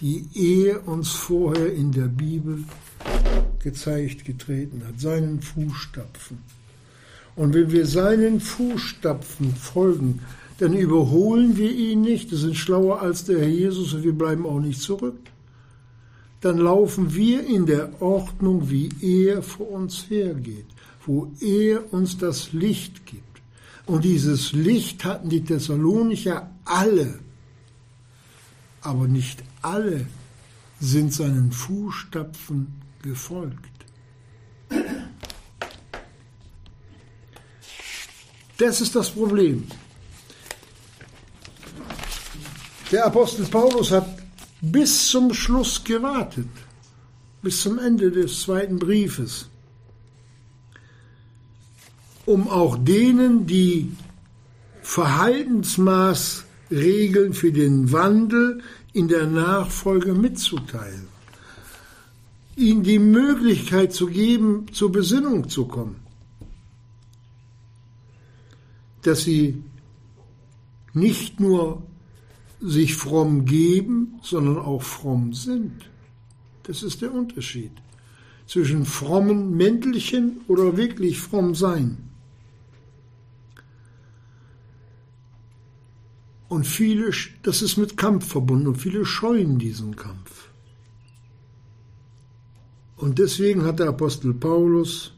die 0.00 0.28
er 0.34 0.86
uns 0.86 1.10
vorher 1.10 1.72
in 1.74 1.92
der 1.92 2.06
Bibel 2.06 2.64
gezeigt, 3.58 4.24
getreten 4.24 4.82
hat. 4.86 5.00
Seinen 5.00 5.42
Fußstapfen. 5.42 6.38
Und 7.38 7.54
wenn 7.54 7.70
wir 7.70 7.86
seinen 7.86 8.40
Fußstapfen 8.40 9.54
folgen, 9.54 10.22
dann 10.58 10.74
überholen 10.74 11.56
wir 11.56 11.70
ihn 11.70 12.00
nicht, 12.00 12.32
wir 12.32 12.38
sind 12.38 12.56
schlauer 12.56 13.00
als 13.00 13.24
der 13.26 13.38
Herr 13.38 13.48
Jesus 13.48 13.94
und 13.94 14.02
wir 14.02 14.12
bleiben 14.12 14.44
auch 14.44 14.58
nicht 14.58 14.82
zurück. 14.82 15.20
Dann 16.40 16.58
laufen 16.58 17.14
wir 17.14 17.46
in 17.46 17.64
der 17.64 18.02
Ordnung, 18.02 18.70
wie 18.70 18.90
er 19.00 19.42
vor 19.42 19.70
uns 19.70 20.10
hergeht, 20.10 20.66
wo 21.06 21.30
er 21.40 21.92
uns 21.92 22.18
das 22.18 22.52
Licht 22.52 23.06
gibt. 23.06 23.22
Und 23.86 24.04
dieses 24.04 24.52
Licht 24.52 25.04
hatten 25.04 25.28
die 25.28 25.44
Thessalonicher 25.44 26.50
alle, 26.64 27.20
aber 28.80 29.06
nicht 29.06 29.44
alle 29.62 30.06
sind 30.80 31.12
seinen 31.12 31.52
Fußstapfen 31.52 32.66
gefolgt. 33.00 33.86
Das 38.58 38.80
ist 38.80 38.94
das 38.96 39.10
Problem. 39.10 39.66
Der 42.90 43.06
Apostel 43.06 43.46
Paulus 43.46 43.92
hat 43.92 44.18
bis 44.60 45.06
zum 45.08 45.32
Schluss 45.32 45.84
gewartet, 45.84 46.48
bis 47.40 47.60
zum 47.60 47.78
Ende 47.78 48.10
des 48.10 48.42
zweiten 48.42 48.80
Briefes, 48.80 49.48
um 52.26 52.48
auch 52.48 52.76
denen, 52.76 53.46
die 53.46 53.92
Verhaltensmaßregeln 54.82 57.34
für 57.34 57.52
den 57.52 57.92
Wandel 57.92 58.60
in 58.92 59.06
der 59.06 59.28
Nachfolge 59.28 60.14
mitzuteilen, 60.14 61.06
ihnen 62.56 62.82
die 62.82 62.98
Möglichkeit 62.98 63.92
zu 63.92 64.08
geben, 64.08 64.66
zur 64.72 64.90
Besinnung 64.90 65.48
zu 65.48 65.66
kommen 65.66 66.07
dass 69.08 69.22
sie 69.22 69.62
nicht 70.92 71.40
nur 71.40 71.82
sich 72.60 72.94
fromm 72.94 73.44
geben, 73.46 74.18
sondern 74.22 74.58
auch 74.58 74.82
fromm 74.82 75.32
sind. 75.32 75.88
Das 76.64 76.82
ist 76.82 77.00
der 77.00 77.14
Unterschied 77.14 77.72
zwischen 78.46 78.84
frommen 78.84 79.56
Mäntelchen 79.56 80.40
oder 80.48 80.76
wirklich 80.76 81.18
fromm 81.18 81.54
sein. 81.54 81.98
Und 86.48 86.66
viele, 86.66 87.10
das 87.42 87.60
ist 87.62 87.76
mit 87.76 87.96
Kampf 87.96 88.26
verbunden 88.26 88.68
und 88.68 88.76
viele 88.76 89.04
scheuen 89.04 89.58
diesen 89.58 89.96
Kampf. 89.96 90.48
Und 92.96 93.18
deswegen 93.18 93.64
hat 93.64 93.78
der 93.78 93.88
Apostel 93.88 94.34
Paulus 94.34 95.12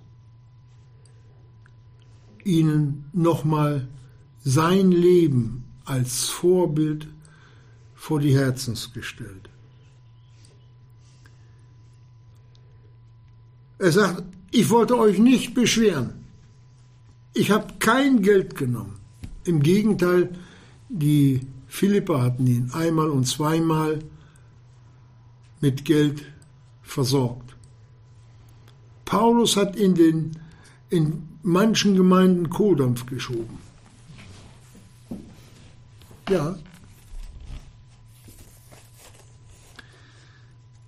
ihnen 2.45 3.05
nochmal 3.13 3.89
sein 4.43 4.91
Leben 4.91 5.65
als 5.85 6.29
Vorbild 6.29 7.09
vor 7.95 8.21
die 8.21 8.37
Herzens 8.37 8.93
gestellt. 8.93 9.49
Er 13.79 13.93
sagt, 13.93 14.23
ich 14.51 14.69
wollte 14.71 14.99
euch 14.99 15.19
nicht 15.19 15.55
beschweren. 15.55 16.25
Ich 17.33 17.51
habe 17.51 17.75
kein 17.79 18.23
Geld 18.23 18.57
genommen. 18.57 19.01
Im 19.45 19.63
Gegenteil, 19.63 20.31
die 20.89 21.41
Philippa 21.67 22.21
hatten 22.21 22.47
ihn 22.47 22.71
einmal 22.73 23.11
und 23.11 23.27
zweimal 23.27 24.01
mit 25.61 25.85
Geld 25.85 26.25
versorgt. 26.83 27.57
Paulus 29.05 29.57
hat 29.57 29.77
in 29.77 29.95
den 29.95 30.33
in 30.91 31.30
manchen 31.43 31.97
Gemeinden 31.97 32.51
Kohldampf 32.51 33.07
geschoben. 33.07 33.59
Ja. 36.29 36.57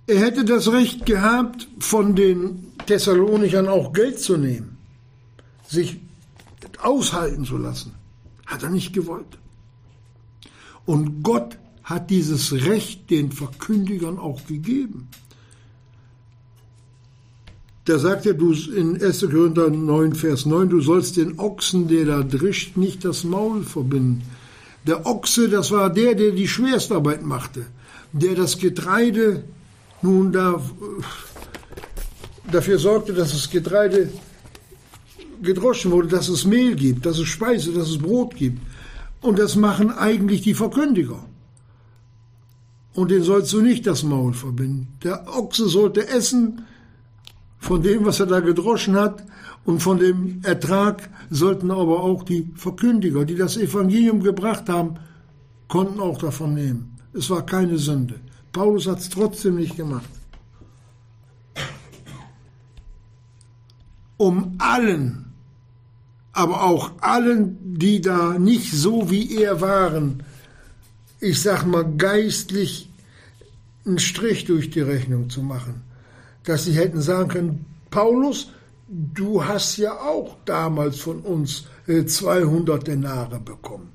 Er 0.07 0.19
hätte 0.19 0.45
das 0.45 0.71
Recht 0.71 1.05
gehabt, 1.05 1.67
von 1.79 2.15
den 2.15 2.73
Thessalonichern 2.85 3.67
auch 3.67 3.93
Geld 3.93 4.19
zu 4.19 4.37
nehmen, 4.37 4.77
sich 5.67 5.99
aushalten 6.81 7.45
zu 7.45 7.57
lassen. 7.57 7.93
Hat 8.45 8.63
er 8.63 8.69
nicht 8.69 8.93
gewollt. 8.93 9.37
Und 10.85 11.23
Gott 11.23 11.57
hat 11.83 12.09
dieses 12.09 12.51
Recht 12.51 13.09
den 13.09 13.31
Verkündigern 13.31 14.19
auch 14.19 14.45
gegeben. 14.45 15.09
Da 17.85 17.99
sagt 17.99 18.25
er 18.25 18.33
du 18.33 18.53
in 18.53 19.01
1. 19.01 19.21
Korinther 19.29 19.69
9, 19.69 20.15
Vers 20.15 20.45
9, 20.45 20.69
du 20.69 20.79
sollst 20.79 21.17
den 21.17 21.37
Ochsen, 21.37 21.89
der 21.89 22.05
da 22.05 22.23
drischt, 22.23 22.77
nicht 22.77 23.03
das 23.03 23.25
Maul 23.25 23.63
verbinden. 23.63 24.23
Der 24.87 25.05
Ochse, 25.05 25.49
das 25.49 25.71
war 25.71 25.89
der, 25.89 26.15
der 26.15 26.31
die 26.31 26.47
Schwerstarbeit 26.47 27.23
machte, 27.25 27.65
der 28.13 28.35
das 28.35 28.57
Getreide 28.57 29.43
nun 30.01 30.31
da 30.31 30.61
dafür 32.51 32.77
sorgte, 32.79 33.13
dass 33.13 33.31
das 33.31 33.49
Getreide 33.49 34.09
gedroschen 35.41 35.91
wurde, 35.91 36.07
dass 36.07 36.29
es 36.29 36.45
Mehl 36.45 36.75
gibt, 36.75 37.05
dass 37.05 37.17
es 37.19 37.27
Speise, 37.27 37.73
dass 37.73 37.89
es 37.89 37.97
Brot 37.97 38.35
gibt. 38.35 38.59
Und 39.21 39.39
das 39.39 39.55
machen 39.55 39.91
eigentlich 39.91 40.41
die 40.41 40.53
Verkündiger. 40.53 41.25
Und 42.93 43.11
den 43.11 43.23
sollst 43.23 43.51
du 43.53 43.61
nicht 43.61 43.87
das 43.87 44.03
Maul 44.03 44.33
verbinden. 44.33 44.87
Der 45.03 45.27
Ochse 45.35 45.67
sollte 45.67 46.07
essen, 46.07 46.61
von 47.63 47.81
dem, 47.81 48.03
was 48.05 48.19
er 48.19 48.25
da 48.25 48.41
gedroschen 48.41 48.95
hat, 48.95 49.23
und 49.63 49.79
von 49.79 49.97
dem 49.97 50.41
Ertrag 50.43 51.09
sollten 51.29 51.71
aber 51.71 52.03
auch 52.03 52.23
die 52.23 52.51
Verkündiger, 52.55 53.23
die 53.23 53.35
das 53.35 53.55
Evangelium 53.55 54.21
gebracht 54.21 54.67
haben, 54.67 54.95
konnten 55.69 56.01
auch 56.01 56.17
davon 56.17 56.53
nehmen. 56.53 56.97
Es 57.13 57.29
war 57.29 57.45
keine 57.45 57.77
Sünde. 57.77 58.15
Paulus 58.51 58.85
hat 58.85 58.99
es 58.99 59.09
trotzdem 59.09 59.55
nicht 59.55 59.77
gemacht. 59.77 60.09
Um 64.17 64.55
allen, 64.57 65.33
aber 66.33 66.63
auch 66.63 66.91
allen, 66.99 67.77
die 67.79 68.01
da 68.01 68.37
nicht 68.37 68.73
so 68.73 69.09
wie 69.09 69.37
er 69.37 69.61
waren, 69.61 70.23
ich 71.21 71.41
sag 71.41 71.65
mal 71.65 71.85
geistlich 71.95 72.89
einen 73.85 73.99
Strich 73.99 74.43
durch 74.43 74.69
die 74.69 74.81
Rechnung 74.81 75.29
zu 75.29 75.41
machen 75.41 75.92
dass 76.43 76.65
sie 76.65 76.73
hätten 76.73 77.01
sagen 77.01 77.29
können, 77.29 77.65
Paulus, 77.89 78.51
du 78.87 79.45
hast 79.45 79.77
ja 79.77 79.93
auch 79.93 80.35
damals 80.45 80.99
von 80.99 81.19
uns 81.21 81.65
200 81.87 82.81
äh, 82.81 82.91
Denare 82.91 83.39
bekommen. 83.39 83.89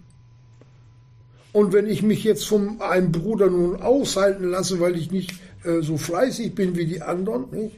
Und 1.52 1.72
wenn 1.72 1.88
ich 1.88 2.02
mich 2.02 2.24
jetzt 2.24 2.46
von 2.46 2.80
einem 2.80 3.10
Bruder 3.10 3.48
nun 3.50 3.80
aushalten 3.80 4.44
lasse, 4.44 4.80
weil 4.80 4.96
ich 4.96 5.10
nicht 5.10 5.32
äh, 5.64 5.80
so 5.82 5.96
fleißig 5.96 6.54
bin 6.54 6.76
wie 6.76 6.86
die 6.86 7.02
anderen, 7.02 7.50
nicht? 7.50 7.76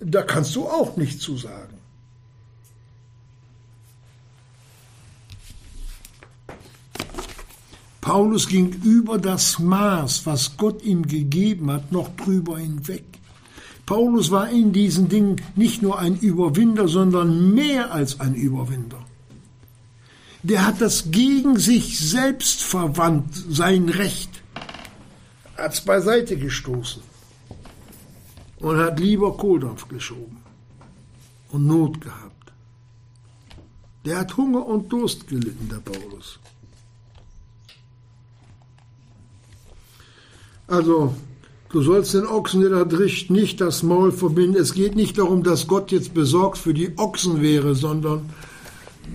da 0.00 0.22
kannst 0.22 0.56
du 0.56 0.66
auch 0.66 0.96
nichts 0.96 1.22
zu 1.22 1.36
sagen. 1.36 1.78
Paulus 8.00 8.48
ging 8.48 8.72
über 8.82 9.18
das 9.18 9.58
Maß, 9.58 10.24
was 10.24 10.56
Gott 10.56 10.82
ihm 10.82 11.06
gegeben 11.06 11.70
hat, 11.70 11.92
noch 11.92 12.08
drüber 12.16 12.58
hinweg. 12.58 13.04
Paulus 13.90 14.30
war 14.30 14.48
in 14.50 14.72
diesen 14.72 15.08
Dingen 15.08 15.42
nicht 15.56 15.82
nur 15.82 15.98
ein 15.98 16.16
Überwinder, 16.16 16.86
sondern 16.86 17.52
mehr 17.54 17.92
als 17.92 18.20
ein 18.20 18.36
Überwinder. 18.36 19.04
Der 20.44 20.64
hat 20.64 20.80
das 20.80 21.10
gegen 21.10 21.58
sich 21.58 21.98
selbst 21.98 22.62
verwandt, 22.62 23.34
sein 23.48 23.88
Recht, 23.88 24.30
hat 25.56 25.72
es 25.72 25.80
beiseite 25.80 26.36
gestoßen 26.36 27.02
und 28.60 28.78
hat 28.78 29.00
lieber 29.00 29.36
Kohldampf 29.36 29.88
geschoben 29.88 30.36
und 31.48 31.66
Not 31.66 32.00
gehabt. 32.00 32.52
Der 34.04 34.20
hat 34.20 34.36
Hunger 34.36 34.64
und 34.66 34.92
Durst 34.92 35.26
gelitten, 35.26 35.68
der 35.68 35.80
Paulus. 35.80 36.38
Also, 40.68 41.12
du 41.70 41.82
sollst 41.82 42.14
den 42.14 42.26
Ochsen, 42.26 42.60
der 42.60 42.70
da 42.70 42.84
drischt, 42.84 43.30
nicht 43.30 43.60
das 43.60 43.82
Maul 43.82 44.12
verbinden. 44.12 44.56
Es 44.56 44.74
geht 44.74 44.96
nicht 44.96 45.18
darum, 45.18 45.42
dass 45.42 45.66
Gott 45.66 45.90
jetzt 45.92 46.14
besorgt 46.14 46.58
für 46.58 46.74
die 46.74 46.96
Ochsen 46.98 47.40
wäre, 47.40 47.74
sondern 47.74 48.30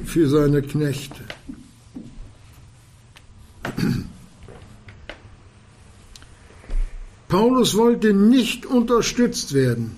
für 0.06 0.28
seine 0.28 0.62
Knechte. 0.62 1.22
Paulus 7.28 7.76
wollte 7.76 8.14
nicht 8.14 8.66
unterstützt 8.66 9.54
werden. 9.54 9.98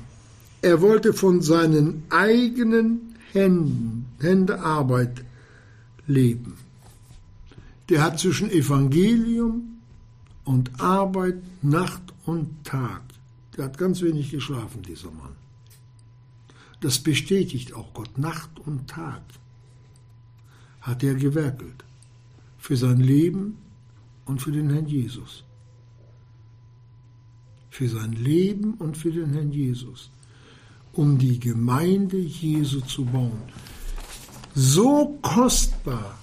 Er 0.62 0.82
wollte 0.82 1.13
von 1.13 1.41
seinen 1.41 2.04
eigenen 2.10 3.15
Händen, 3.32 4.06
Händearbeit 4.20 5.24
leben. 6.08 6.54
Der 7.89 8.04
hat 8.04 8.20
zwischen 8.20 8.50
Evangelium 8.50 9.78
und 10.46 10.72
Arbeit 10.80 11.36
Nacht 11.62 12.02
und 12.27 12.63
Tag. 12.63 13.01
Der 13.55 13.65
hat 13.65 13.77
ganz 13.77 14.01
wenig 14.01 14.29
geschlafen, 14.29 14.83
dieser 14.83 15.09
Mann. 15.11 15.35
Das 16.81 16.99
bestätigt 16.99 17.73
auch 17.73 17.93
Gott. 17.93 18.17
Nacht 18.19 18.59
und 18.59 18.87
Tag 18.87 19.23
hat 20.81 21.03
er 21.03 21.15
gewerkelt. 21.15 21.83
Für 22.59 22.77
sein 22.77 22.99
Leben 22.99 23.57
und 24.25 24.41
für 24.41 24.51
den 24.51 24.69
Herrn 24.69 24.87
Jesus 24.87 25.43
für 27.77 27.87
sein 27.87 28.13
Leben 28.13 28.73
und 28.79 28.97
für 28.97 29.11
den 29.11 29.33
Herrn 29.33 29.51
Jesus, 29.51 30.09
um 30.93 31.19
die 31.19 31.39
Gemeinde 31.39 32.17
Jesu 32.17 32.81
zu 32.81 33.05
bauen. 33.05 33.43
So 34.55 35.19
kostbar, 35.21 36.17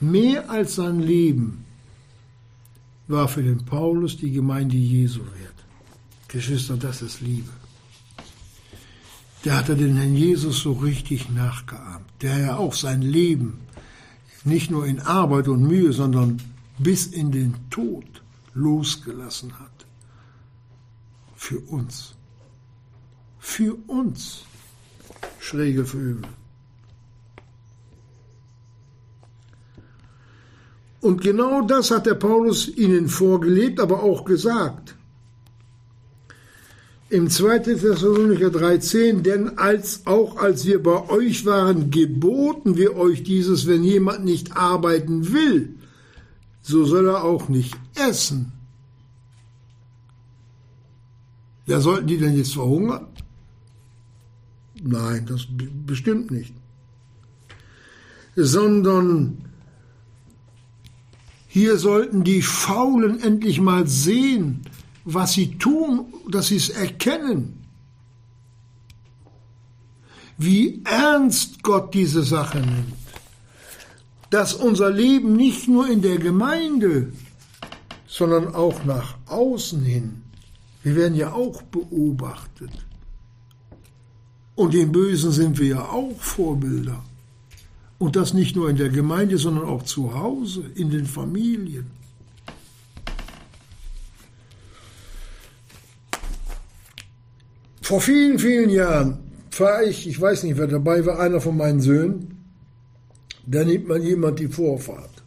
mehr 0.00 0.50
als 0.50 0.74
sein 0.74 0.98
Leben, 0.98 1.64
war 3.08 3.28
für 3.28 3.42
den 3.42 3.64
Paulus 3.64 4.16
die 4.16 4.30
Gemeinde 4.30 4.76
Jesu 4.76 5.20
wert. 5.20 5.54
Geschwister, 6.28 6.76
das 6.76 7.02
ist 7.02 7.20
Liebe. 7.20 7.50
Der 9.44 9.56
hatte 9.56 9.76
den 9.76 9.96
Herrn 9.96 10.14
Jesus 10.14 10.60
so 10.60 10.72
richtig 10.72 11.28
nachgeahmt, 11.30 12.06
der 12.20 12.38
ja 12.38 12.56
auch 12.56 12.74
sein 12.74 13.02
Leben 13.02 13.60
nicht 14.44 14.70
nur 14.70 14.86
in 14.86 15.00
Arbeit 15.00 15.48
und 15.48 15.62
Mühe, 15.62 15.92
sondern 15.92 16.40
bis 16.78 17.06
in 17.06 17.32
den 17.32 17.54
Tod 17.70 18.22
losgelassen 18.54 19.58
hat 19.58 19.86
für 21.36 21.60
uns. 21.60 22.14
Für 23.38 23.74
uns. 23.88 24.44
Schräge 25.40 25.84
Vögel. 25.84 26.22
Und 31.02 31.20
genau 31.20 31.62
das 31.62 31.90
hat 31.90 32.06
der 32.06 32.14
Paulus 32.14 32.68
ihnen 32.68 33.08
vorgelebt, 33.08 33.80
aber 33.80 34.04
auch 34.04 34.24
gesagt. 34.24 34.94
Im 37.10 37.28
2. 37.28 37.58
Thessalonicher 37.58 38.46
3,10, 38.46 39.20
denn 39.22 39.58
als 39.58 40.06
auch 40.06 40.36
als 40.36 40.64
wir 40.64 40.80
bei 40.80 41.08
euch 41.10 41.44
waren, 41.44 41.90
geboten 41.90 42.76
wir 42.76 42.96
euch 42.96 43.24
dieses, 43.24 43.66
wenn 43.66 43.82
jemand 43.82 44.24
nicht 44.24 44.56
arbeiten 44.56 45.32
will, 45.32 45.74
so 46.62 46.84
soll 46.84 47.08
er 47.08 47.24
auch 47.24 47.48
nicht 47.48 47.76
essen. 47.96 48.52
Ja, 51.66 51.80
sollten 51.80 52.06
die 52.06 52.18
denn 52.18 52.36
jetzt 52.36 52.54
verhungern? 52.54 53.08
Nein, 54.80 55.26
das 55.26 55.46
bestimmt 55.84 56.30
nicht. 56.30 56.54
Sondern 58.36 59.51
hier 61.52 61.76
sollten 61.76 62.24
die 62.24 62.40
Faulen 62.40 63.20
endlich 63.20 63.60
mal 63.60 63.86
sehen, 63.86 64.62
was 65.04 65.34
sie 65.34 65.58
tun, 65.58 66.06
dass 66.30 66.46
sie 66.48 66.56
es 66.56 66.70
erkennen. 66.70 67.64
Wie 70.38 70.80
ernst 70.84 71.62
Gott 71.62 71.92
diese 71.92 72.22
Sache 72.22 72.60
nimmt. 72.60 72.94
Dass 74.30 74.54
unser 74.54 74.90
Leben 74.90 75.36
nicht 75.36 75.68
nur 75.68 75.90
in 75.90 76.00
der 76.00 76.16
Gemeinde, 76.16 77.12
sondern 78.06 78.54
auch 78.54 78.84
nach 78.84 79.18
außen 79.26 79.82
hin 79.84 80.22
wir 80.82 80.96
werden 80.96 81.14
ja 81.14 81.32
auch 81.32 81.62
beobachtet. 81.62 82.72
Und 84.54 84.74
den 84.74 84.90
Bösen 84.92 85.32
sind 85.32 85.58
wir 85.58 85.66
ja 85.66 85.84
auch 85.84 86.16
Vorbilder. 86.18 87.02
Und 88.02 88.16
das 88.16 88.34
nicht 88.34 88.56
nur 88.56 88.68
in 88.68 88.74
der 88.74 88.88
Gemeinde, 88.88 89.38
sondern 89.38 89.64
auch 89.64 89.84
zu 89.84 90.12
Hause, 90.12 90.64
in 90.74 90.90
den 90.90 91.06
Familien. 91.06 91.88
Vor 97.80 98.00
vielen, 98.00 98.40
vielen 98.40 98.70
Jahren 98.70 99.18
war 99.56 99.84
ich, 99.84 100.08
ich 100.08 100.20
weiß 100.20 100.42
nicht, 100.42 100.56
wer 100.56 100.66
dabei 100.66 101.06
war, 101.06 101.20
einer 101.20 101.40
von 101.40 101.56
meinen 101.56 101.80
Söhnen, 101.80 102.44
da 103.46 103.62
nimmt 103.62 103.86
man 103.86 104.02
jemand 104.02 104.40
die 104.40 104.48
Vorfahrt. 104.48 105.22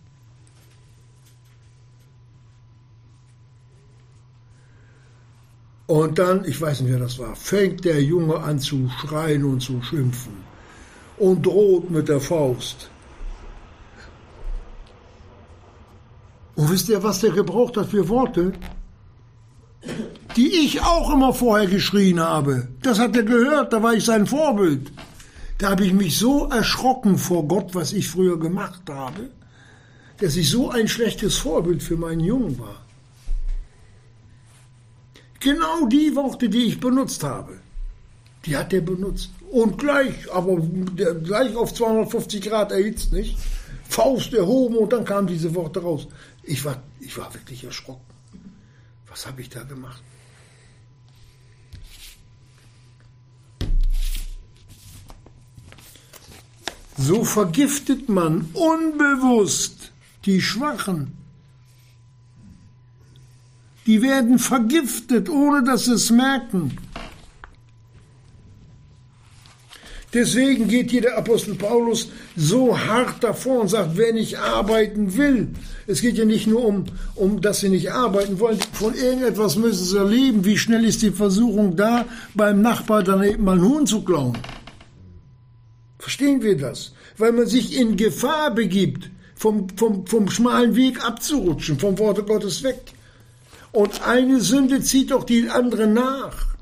Und 5.88 6.19
dann, 6.19 6.43
ich 6.43 6.59
weiß 6.59 6.81
nicht, 6.81 6.91
wer 6.91 6.99
das 6.99 7.17
war, 7.19 7.38
fängt 7.38 7.85
der 7.85 8.03
Junge 8.03 8.38
an 8.38 8.59
zu 8.59 8.89
schreien 8.99 9.45
und 9.45 9.61
zu 9.61 9.81
schimpfen 9.81 10.44
und 11.17 11.45
droht 11.45 11.89
mit 11.89 12.10
der 12.10 12.19
Faust. 12.19 12.89
Und 16.56 16.71
wisst 16.71 16.89
ihr, 16.89 17.04
was 17.04 17.19
der 17.19 17.32
gebraucht 17.32 17.78
hat 17.78 17.89
für 17.89 18.08
Worte? 18.08 18.54
Die 20.36 20.65
ich 20.65 20.82
auch 20.82 21.13
immer 21.13 21.34
vorher 21.34 21.67
geschrien 21.67 22.19
habe. 22.19 22.67
Das 22.82 22.99
hat 22.99 23.15
er 23.15 23.23
gehört, 23.23 23.73
da 23.73 23.84
war 23.84 23.93
ich 23.93 24.06
sein 24.06 24.25
Vorbild. 24.25 24.91
Da 25.58 25.69
habe 25.71 25.86
ich 25.86 25.93
mich 25.93 26.17
so 26.17 26.49
erschrocken 26.49 27.17
vor 27.17 27.47
Gott, 27.47 27.75
was 27.75 27.93
ich 27.93 28.10
früher 28.10 28.38
gemacht 28.38 28.82
habe, 28.89 29.30
dass 30.19 30.36
ich 30.36 30.49
so 30.49 30.69
ein 30.69 30.88
schlechtes 30.88 31.38
Vorbild 31.38 31.82
für 31.84 31.97
meinen 31.97 32.21
Jungen 32.21 32.58
war. 32.60 32.82
Genau 35.39 35.86
die 35.88 36.15
Worte, 36.15 36.49
die 36.49 36.65
ich 36.65 36.80
benutzt 36.80 37.23
habe, 37.23 37.60
die 38.45 38.58
hat 38.58 38.73
er 38.73 38.82
benutzt. 38.82 39.30
Und 39.55 39.77
gleich, 39.77 40.29
aber 40.33 40.57
gleich 41.23 41.55
auf 41.55 41.73
250 41.73 42.41
Grad 42.41 42.73
erhitzt, 42.73 43.13
nicht? 43.13 43.37
Faust 43.87 44.33
erhoben 44.33 44.75
und 44.75 44.91
dann 44.91 45.05
kamen 45.05 45.27
diese 45.27 45.55
Worte 45.55 45.81
raus. 45.81 46.07
Ich 46.43 46.65
war, 46.65 46.83
ich 46.99 47.17
war 47.17 47.33
wirklich 47.33 47.63
erschrocken. 47.63 48.03
Was 49.07 49.25
habe 49.25 49.39
ich 49.39 49.49
da 49.49 49.63
gemacht? 49.63 50.01
So 56.97 57.23
vergiftet 57.23 58.09
man 58.09 58.49
unbewusst 58.53 59.93
die 60.25 60.41
Schwachen 60.41 61.15
die 63.85 64.01
werden 64.01 64.39
vergiftet, 64.39 65.29
ohne 65.29 65.63
dass 65.63 65.85
sie 65.85 65.93
es 65.93 66.09
merken. 66.09 66.77
Deswegen 70.15 70.69
geht 70.69 70.91
hier 70.91 71.01
der 71.01 71.17
Apostel 71.17 71.56
Paulus 71.56 72.08
so 72.38 72.80
hart 72.80 73.21
davor 73.21 73.60
und 73.60 73.67
sagt, 73.67 73.97
wer 73.97 74.13
nicht 74.13 74.39
arbeiten 74.39 75.17
will. 75.17 75.50
Es 75.87 76.00
geht 76.00 76.17
ja 76.17 76.23
nicht 76.23 76.48
nur 76.48 76.63
um, 76.63 76.85
um, 77.15 77.42
dass 77.42 77.60
sie 77.60 77.67
nicht 77.67 77.92
arbeiten 77.92 78.39
wollen. 78.39 78.58
Von 78.71 78.94
irgendetwas 78.94 79.58
müssen 79.58 79.83
sie 79.83 79.98
erleben. 79.98 80.46
Wie 80.46 80.58
schnell 80.58 80.85
ist 80.85 81.02
die 81.02 81.12
Versuchung 81.12 81.75
da, 81.75 82.06
beim 82.33 82.62
Nachbar 82.62 83.04
dann 83.04 83.21
eben 83.25 83.44
mal 83.44 83.58
einen 83.58 83.67
Huhn 83.67 83.85
zu 83.85 84.06
klauen? 84.06 84.37
Verstehen 86.00 86.42
wir 86.42 86.56
das? 86.56 86.94
Weil 87.17 87.33
man 87.33 87.48
sich 87.48 87.77
in 87.77 87.98
Gefahr 87.98 88.56
begibt, 88.56 89.10
vom, 89.35 89.67
vom, 89.75 90.08
vom 90.08 90.29
schmalen 90.29 90.77
Weg 90.77 91.06
abzurutschen, 91.06 91.77
vom 91.77 92.00
Worte 92.00 92.23
Gottes 92.23 92.63
weg. 92.63 92.79
Und 93.73 94.08
eine 94.08 94.39
Sünde 94.39 94.79
zieht 94.79 95.12
doch 95.12 95.25
die 95.25 95.50
andere 95.50 95.87
nach. 95.87 96.54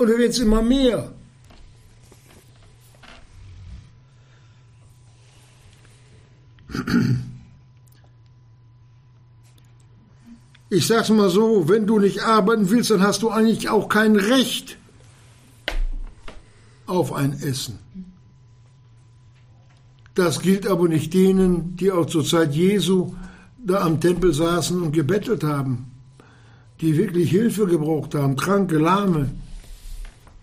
Dann 0.00 0.08
wird 0.16 0.30
es 0.30 0.38
immer 0.38 0.62
mehr. 0.62 1.12
Ich 10.70 10.86
sag's 10.86 11.10
mal 11.10 11.28
so, 11.28 11.68
wenn 11.68 11.86
du 11.86 11.98
nicht 11.98 12.22
arbeiten 12.22 12.70
willst, 12.70 12.90
dann 12.90 13.02
hast 13.02 13.20
du 13.20 13.28
eigentlich 13.28 13.68
auch 13.68 13.90
kein 13.90 14.16
Recht 14.16 14.78
auf 16.86 17.12
ein 17.12 17.34
Essen. 17.34 17.78
Das 20.14 20.40
gilt 20.40 20.66
aber 20.66 20.88
nicht 20.88 21.12
denen, 21.12 21.76
die 21.76 21.92
auch 21.92 22.06
zur 22.06 22.24
Zeit 22.24 22.54
Jesu 22.54 23.14
da 23.58 23.82
am 23.82 24.00
Tempel 24.00 24.32
saßen 24.32 24.80
und 24.80 24.92
gebettelt 24.92 25.44
haben. 25.44 25.90
die 26.80 26.96
wirklich 26.96 27.28
Hilfe 27.30 27.66
gebraucht 27.66 28.14
haben, 28.14 28.36
kranke, 28.36 28.78
lahme 28.78 29.28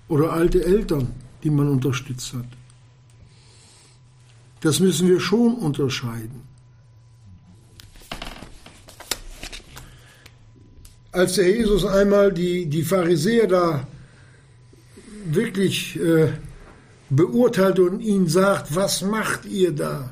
oder 0.08 0.34
alte 0.34 0.64
Eltern, 0.64 1.14
die 1.44 1.50
man 1.50 1.70
unterstützt 1.70 2.34
hat. 2.34 2.46
Das 4.62 4.80
müssen 4.80 5.08
wir 5.08 5.20
schon 5.20 5.56
unterscheiden. 5.56 6.42
Als 11.12 11.36
der 11.36 11.50
Jesus 11.50 11.86
einmal 11.86 12.32
die, 12.32 12.66
die 12.68 12.84
Pharisäer 12.84 13.48
da 13.48 13.88
wirklich 15.26 16.00
äh, 16.00 16.34
beurteilt 17.10 17.80
und 17.80 18.02
ihnen 18.02 18.28
sagt, 18.28 18.76
was 18.76 19.02
macht 19.02 19.46
ihr 19.46 19.72
da? 19.72 20.12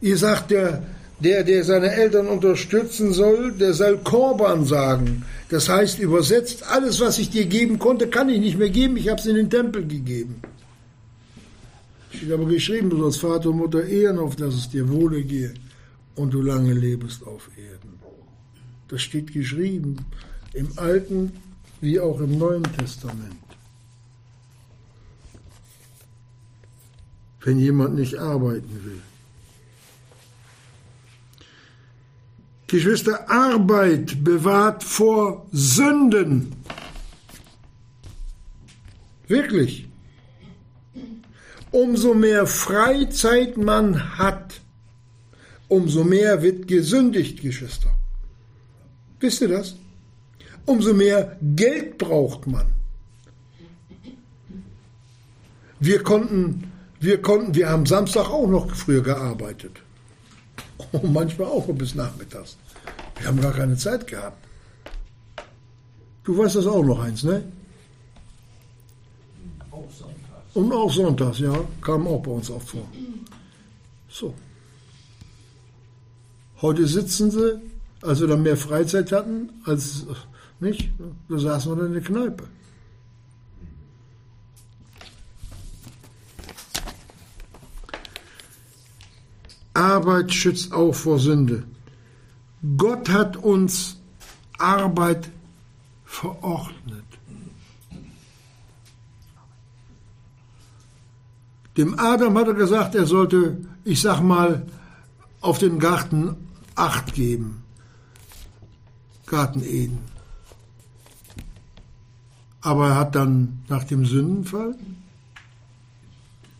Ihr 0.00 0.16
sagt, 0.16 0.50
der, 0.50 0.86
der, 1.20 1.42
der 1.42 1.64
seine 1.64 1.90
Eltern 1.90 2.28
unterstützen 2.28 3.12
soll, 3.12 3.52
der 3.52 3.74
soll 3.74 3.98
Korban 3.98 4.64
sagen. 4.64 5.24
Das 5.48 5.68
heißt 5.68 5.98
übersetzt, 5.98 6.64
alles, 6.70 7.00
was 7.00 7.18
ich 7.18 7.30
dir 7.30 7.46
geben 7.46 7.78
konnte, 7.78 8.08
kann 8.08 8.28
ich 8.28 8.40
nicht 8.40 8.58
mehr 8.58 8.70
geben, 8.70 8.96
ich 8.96 9.08
habe 9.08 9.20
es 9.20 9.26
in 9.26 9.34
den 9.34 9.50
Tempel 9.50 9.86
gegeben. 9.86 10.40
Steht 12.10 12.32
aber 12.32 12.46
geschrieben, 12.46 12.90
du 12.90 12.98
sollst 12.98 13.20
Vater 13.20 13.50
und 13.50 13.58
Mutter 13.58 13.84
ehren, 13.84 14.18
auf 14.18 14.36
dass 14.36 14.54
es 14.54 14.70
dir 14.70 14.88
wohle 14.88 15.22
gehe 15.22 15.54
und 16.14 16.32
du 16.32 16.40
lange 16.40 16.72
lebst 16.72 17.26
auf 17.26 17.50
Erden. 17.56 17.98
Das 18.88 19.02
steht 19.02 19.32
geschrieben 19.32 20.06
im 20.54 20.68
Alten 20.76 21.32
wie 21.80 22.00
auch 22.00 22.20
im 22.20 22.38
Neuen 22.38 22.64
Testament. 22.78 23.36
Wenn 27.40 27.58
jemand 27.58 27.94
nicht 27.94 28.16
arbeiten 28.16 28.80
will. 28.84 29.00
Geschwister, 32.68 33.30
Arbeit 33.30 34.22
bewahrt 34.22 34.84
vor 34.84 35.46
Sünden. 35.52 36.54
Wirklich. 39.26 39.88
Umso 41.70 42.12
mehr 42.14 42.46
Freizeit 42.46 43.56
man 43.56 44.18
hat, 44.18 44.60
umso 45.68 46.04
mehr 46.04 46.42
wird 46.42 46.68
gesündigt, 46.68 47.40
Geschwister. 47.40 47.90
Wisst 49.20 49.40
ihr 49.40 49.48
das? 49.48 49.76
Umso 50.66 50.92
mehr 50.92 51.38
Geld 51.40 51.96
braucht 51.96 52.46
man. 52.46 52.66
Wir 55.80 56.02
konnten, 56.02 56.70
wir 57.00 57.22
konnten, 57.22 57.54
wir 57.54 57.70
haben 57.70 57.86
Samstag 57.86 58.28
auch 58.28 58.46
noch 58.46 58.74
früher 58.74 59.02
gearbeitet. 59.02 59.80
Und 60.92 61.12
manchmal 61.12 61.48
auch 61.48 61.66
bis 61.68 61.94
nachmittags. 61.94 62.56
Wir 63.18 63.28
haben 63.28 63.40
gar 63.40 63.52
keine 63.52 63.76
Zeit 63.76 64.06
gehabt. 64.06 64.44
Du 66.24 66.36
weißt 66.36 66.56
das 66.56 66.66
auch 66.66 66.84
noch 66.84 67.00
eins, 67.00 67.24
ne? 67.24 67.42
Auch 69.70 69.90
sonntags. 69.90 70.54
Und 70.54 70.72
auch 70.72 70.92
sonntags, 70.92 71.38
ja, 71.38 71.58
kam 71.80 72.06
auch 72.06 72.22
bei 72.22 72.30
uns 72.30 72.50
auch 72.50 72.62
vor. 72.62 72.86
So. 74.08 74.34
Heute 76.60 76.86
sitzen 76.86 77.30
sie, 77.30 77.60
als 78.02 78.20
wir 78.20 78.26
dann 78.26 78.42
mehr 78.42 78.56
Freizeit 78.56 79.12
hatten, 79.12 79.50
als 79.64 80.06
nicht, 80.60 80.90
da 81.28 81.38
saßen 81.38 81.76
wir 81.76 81.86
in 81.86 81.92
der 81.92 82.02
Kneipe. 82.02 82.44
Arbeit 89.78 90.34
schützt 90.34 90.72
auch 90.72 90.94
vor 90.94 91.18
Sünde. 91.18 91.62
Gott 92.76 93.08
hat 93.08 93.36
uns 93.36 93.96
Arbeit 94.58 95.30
verordnet. 96.04 97.04
Dem 101.76 101.96
Adam 101.96 102.36
hat 102.36 102.48
er 102.48 102.54
gesagt, 102.54 102.96
er 102.96 103.06
sollte, 103.06 103.56
ich 103.84 104.00
sag 104.00 104.20
mal, 104.20 104.66
auf 105.40 105.58
den 105.58 105.78
Garten 105.78 106.34
Acht 106.74 107.14
geben. 107.14 107.62
Garten 109.26 109.62
Eden. 109.62 109.98
Aber 112.60 112.88
er 112.88 112.96
hat 112.96 113.14
dann 113.14 113.62
nach 113.68 113.84
dem 113.84 114.04
Sündenfall 114.04 114.74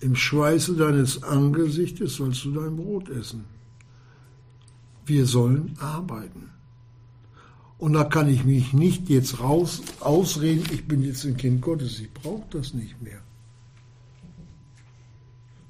im 0.00 0.14
Schweiße 0.14 0.74
deines 0.74 1.22
Angesichtes 1.22 2.16
sollst 2.16 2.44
du 2.44 2.52
dein 2.52 2.76
Brot 2.76 3.08
essen. 3.08 3.44
Wir 5.06 5.26
sollen 5.26 5.74
arbeiten. 5.78 6.50
Und 7.78 7.92
da 7.92 8.04
kann 8.04 8.28
ich 8.28 8.44
mich 8.44 8.72
nicht 8.72 9.08
jetzt 9.08 9.40
raus 9.40 9.82
ausreden, 10.00 10.64
ich 10.72 10.86
bin 10.86 11.02
jetzt 11.02 11.24
ein 11.24 11.36
Kind 11.36 11.62
Gottes, 11.62 12.00
ich 12.00 12.12
brauche 12.12 12.44
das 12.50 12.74
nicht 12.74 13.00
mehr. 13.00 13.20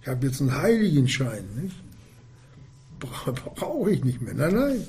Ich 0.00 0.08
habe 0.08 0.26
jetzt 0.26 0.40
einen 0.40 0.56
Heiligenschein, 0.56 1.44
nicht? 1.62 1.76
Brauche 2.98 3.90
ich 3.90 4.02
nicht 4.04 4.20
mehr. 4.20 4.34
Nein, 4.34 4.54
nein. 4.54 4.86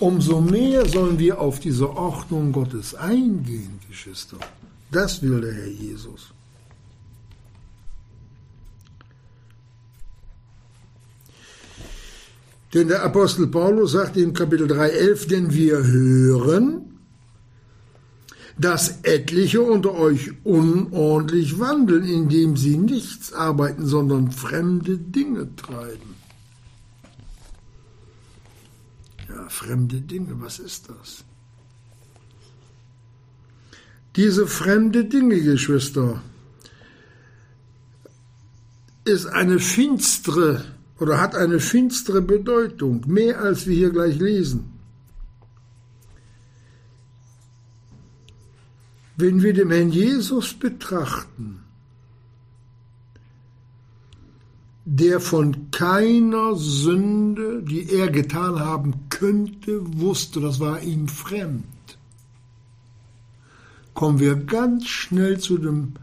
Umso 0.00 0.40
mehr 0.40 0.88
sollen 0.88 1.18
wir 1.18 1.40
auf 1.40 1.60
diese 1.60 1.90
Ordnung 1.90 2.50
Gottes 2.50 2.94
eingehen, 2.94 3.78
Geschwister. 3.88 4.38
Das 4.90 5.22
will 5.22 5.40
der 5.42 5.52
Herr 5.52 5.68
Jesus. 5.68 6.32
Denn 12.74 12.88
der 12.88 13.02
Apostel 13.02 13.48
Paulus 13.48 13.92
sagt 13.92 14.16
in 14.16 14.32
Kapitel 14.32 14.66
3,11, 14.66 15.28
denn 15.28 15.52
wir 15.52 15.84
hören, 15.84 16.92
dass 18.58 19.00
etliche 19.02 19.60
unter 19.60 19.94
euch 19.94 20.30
unordentlich 20.44 21.58
wandeln, 21.58 22.04
indem 22.04 22.56
sie 22.56 22.76
nichts 22.76 23.32
arbeiten, 23.32 23.86
sondern 23.86 24.30
fremde 24.30 24.98
Dinge 24.98 25.54
treiben. 25.56 26.14
Ja, 29.28 29.48
fremde 29.48 30.00
Dinge, 30.00 30.40
was 30.40 30.58
ist 30.58 30.88
das? 30.88 31.24
Diese 34.16 34.46
fremde 34.46 35.06
Dinge, 35.06 35.40
Geschwister, 35.40 36.22
ist 39.04 39.26
eine 39.26 39.58
finstere 39.58 40.64
oder 41.02 41.20
hat 41.20 41.34
eine 41.34 41.58
finstere 41.58 42.22
Bedeutung, 42.22 43.02
mehr 43.08 43.40
als 43.40 43.66
wir 43.66 43.74
hier 43.74 43.90
gleich 43.90 44.20
lesen. 44.20 44.70
Wenn 49.16 49.42
wir 49.42 49.52
den 49.52 49.72
Herrn 49.72 49.90
Jesus 49.90 50.54
betrachten, 50.54 51.64
der 54.84 55.18
von 55.18 55.72
keiner 55.72 56.54
Sünde, 56.54 57.64
die 57.64 57.90
er 57.90 58.08
getan 58.08 58.60
haben 58.60 59.08
könnte, 59.08 59.80
wusste, 59.98 60.40
das 60.40 60.60
war 60.60 60.82
ihm 60.82 61.08
fremd, 61.08 61.64
kommen 63.92 64.20
wir 64.20 64.36
ganz 64.36 64.86
schnell 64.86 65.40
zu 65.40 65.58
dem 65.58 65.94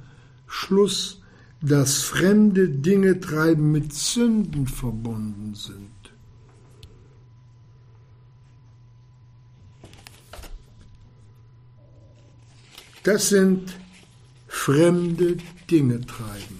Schluss, 0.45 1.18
dass 1.61 2.01
fremde 2.01 2.69
Dinge 2.69 3.19
treiben 3.19 3.71
mit 3.71 3.93
Sünden 3.93 4.67
verbunden 4.67 5.55
sind. 5.55 5.89
Das 13.03 13.29
sind 13.29 13.75
fremde 14.47 15.37
Dinge 15.69 16.01
treiben. 16.01 16.59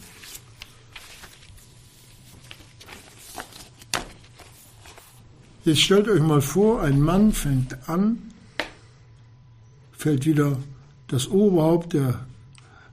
Jetzt 5.65 5.81
stellt 5.81 6.07
euch 6.07 6.21
mal 6.21 6.41
vor, 6.41 6.81
ein 6.81 6.99
Mann 7.01 7.33
fängt 7.33 7.87
an, 7.87 8.31
fällt 9.91 10.25
wieder 10.25 10.57
das 11.07 11.27
Oberhaupt 11.27 11.93
der 11.93 12.25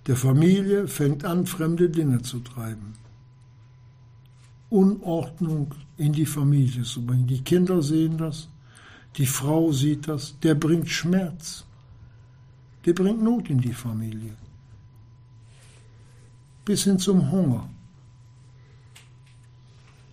der 0.07 0.17
Familie 0.17 0.87
fängt 0.87 1.25
an, 1.25 1.47
fremde 1.47 1.91
Dinge 1.91 2.23
zu 2.23 2.41
treiben. 2.41 2.95
Unordnung 4.71 5.75
in 5.97 6.13
die 6.13 6.27
Familie 6.27 6.83
zu 6.83 7.05
bringen. 7.05 7.27
Die 7.27 7.43
Kinder 7.43 7.83
sehen 7.83 8.19
das, 8.19 8.49
die 9.17 9.27
Frau 9.27 9.73
sieht 9.73 10.09
das, 10.09 10.39
der 10.41 10.55
bringt 10.55 10.89
Schmerz, 10.89 11.65
der 12.85 12.93
bringt 12.93 13.23
Not 13.23 13.51
in 13.51 13.61
die 13.61 13.73
Familie. 13.73 14.35
Bis 16.65 16.85
hin 16.85 16.99
zum 16.99 17.31
Hunger. 17.31 17.69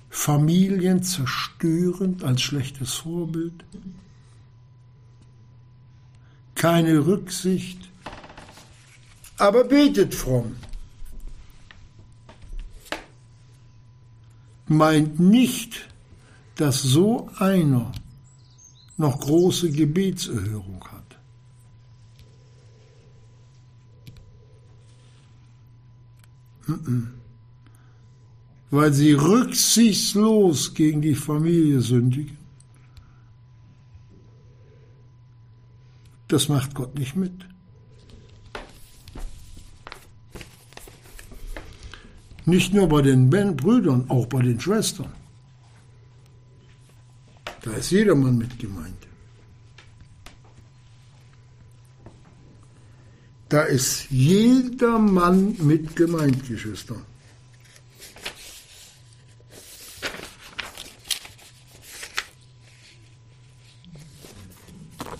Familien 0.10 1.02
zerstörend 1.02 2.24
als 2.24 2.42
schlechtes 2.42 2.94
Vorbild. 2.94 3.66
Keine 6.54 7.06
Rücksicht 7.06 7.90
aber 9.44 9.66
betet 9.66 10.16
fromm. 10.16 10.56
Meint 14.70 15.20
nicht, 15.20 15.90
dass 16.56 16.82
so 16.82 17.30
einer 17.40 17.92
noch 18.96 19.20
große 19.20 19.70
Gebetserhörung 19.72 20.82
hat. 20.88 21.20
Weil 28.72 28.94
sie 28.94 29.12
rücksichtslos 29.12 30.74
gegen 30.74 31.02
die 31.02 31.16
Familie 31.16 31.82
sündigen. 31.82 32.38
Das 36.30 36.48
macht 36.48 36.74
Gott 36.74 36.98
nicht 36.98 37.18
mit. 37.18 37.53
Nicht 42.46 42.74
nur 42.74 42.90
bei 42.90 43.02
den 43.02 43.30
Brüdern, 43.30 44.06
auch 44.10 44.26
bei 44.26 44.42
den 44.42 44.60
Schwestern. 44.60 45.12
Da 47.62 47.72
ist 47.72 47.92
jedermann 47.92 48.38
mit 48.38 48.60
gemeint. 48.60 49.08
Da 53.48 53.62
ist 53.62 54.10
jedermann 54.10 55.56
mit 55.60 55.96
gemeint, 55.96 56.46
Geschwister. 56.48 56.96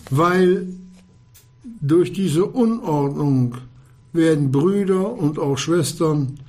Weil 0.10 0.68
durch 1.80 2.12
diese 2.12 2.46
Unordnung 2.46 3.58
werden 4.12 4.52
Brüder 4.52 5.12
und 5.14 5.40
auch 5.40 5.58
Schwestern 5.58 6.40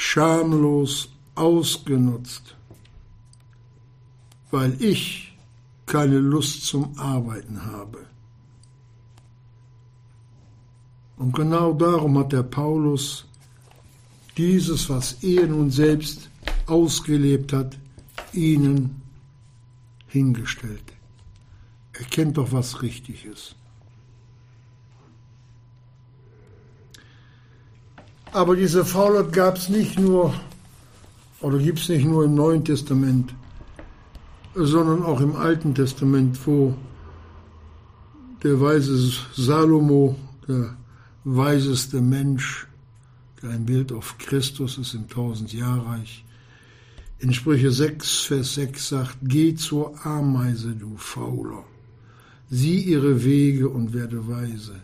schamlos 0.00 1.08
ausgenutzt, 1.34 2.54
weil 4.52 4.80
ich 4.80 5.36
keine 5.86 6.18
Lust 6.18 6.64
zum 6.64 6.96
Arbeiten 6.96 7.66
habe. 7.66 8.06
Und 11.16 11.34
genau 11.34 11.72
darum 11.72 12.16
hat 12.16 12.30
der 12.32 12.44
Paulus 12.44 13.26
dieses, 14.36 14.88
was 14.88 15.14
er 15.24 15.48
nun 15.48 15.72
selbst 15.72 16.30
ausgelebt 16.66 17.52
hat, 17.52 17.76
ihnen 18.32 19.02
hingestellt. 20.06 20.92
Er 21.94 22.04
kennt 22.04 22.36
doch, 22.36 22.52
was 22.52 22.82
richtig 22.82 23.24
ist. 23.24 23.56
Aber 28.32 28.56
diese 28.56 28.84
Faulheit 28.84 29.32
gab 29.32 29.56
es 29.56 29.68
nicht 29.68 29.98
nur, 29.98 30.34
oder 31.40 31.58
gibt 31.58 31.78
es 31.78 31.88
nicht 31.88 32.04
nur 32.04 32.24
im 32.24 32.34
Neuen 32.34 32.64
Testament, 32.64 33.34
sondern 34.54 35.02
auch 35.02 35.20
im 35.20 35.34
Alten 35.34 35.74
Testament, 35.74 36.38
wo 36.46 36.74
der 38.42 38.60
weise 38.60 39.12
Salomo, 39.34 40.16
der 40.46 40.76
weiseste 41.24 42.00
Mensch, 42.00 42.66
der 43.42 43.50
ein 43.50 43.64
Bild 43.64 43.92
auf 43.92 44.16
Christus 44.18 44.78
ist 44.78 44.94
im 44.94 45.08
Tausendjahrreich, 45.08 46.24
in 47.20 47.32
Sprüche 47.32 47.72
6, 47.72 48.20
Vers 48.22 48.54
6 48.54 48.88
sagt, 48.88 49.16
Geh 49.22 49.54
zur 49.54 50.04
Ameise, 50.06 50.76
du 50.76 50.96
Fauler, 50.96 51.64
sieh 52.50 52.80
ihre 52.80 53.24
Wege 53.24 53.68
und 53.68 53.92
werde 53.92 54.28
weise. 54.28 54.74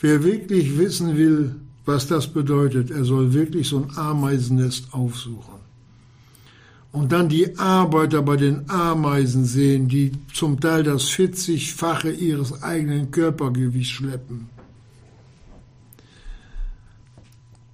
Wer 0.00 0.24
wirklich 0.24 0.78
wissen 0.78 1.16
will, 1.16 1.56
was 1.84 2.06
das 2.06 2.26
bedeutet, 2.26 2.90
er 2.90 3.04
soll 3.04 3.34
wirklich 3.34 3.68
so 3.68 3.78
ein 3.78 3.96
Ameisennest 3.96 4.92
aufsuchen. 4.92 5.60
Und 6.92 7.12
dann 7.12 7.28
die 7.28 7.56
Arbeiter 7.58 8.22
bei 8.22 8.36
den 8.36 8.68
Ameisen 8.68 9.44
sehen, 9.44 9.88
die 9.88 10.12
zum 10.32 10.58
Teil 10.58 10.82
das 10.82 11.04
40-fache 11.10 12.10
ihres 12.10 12.62
eigenen 12.62 13.10
Körpergewichts 13.10 13.92
schleppen. 13.92 14.48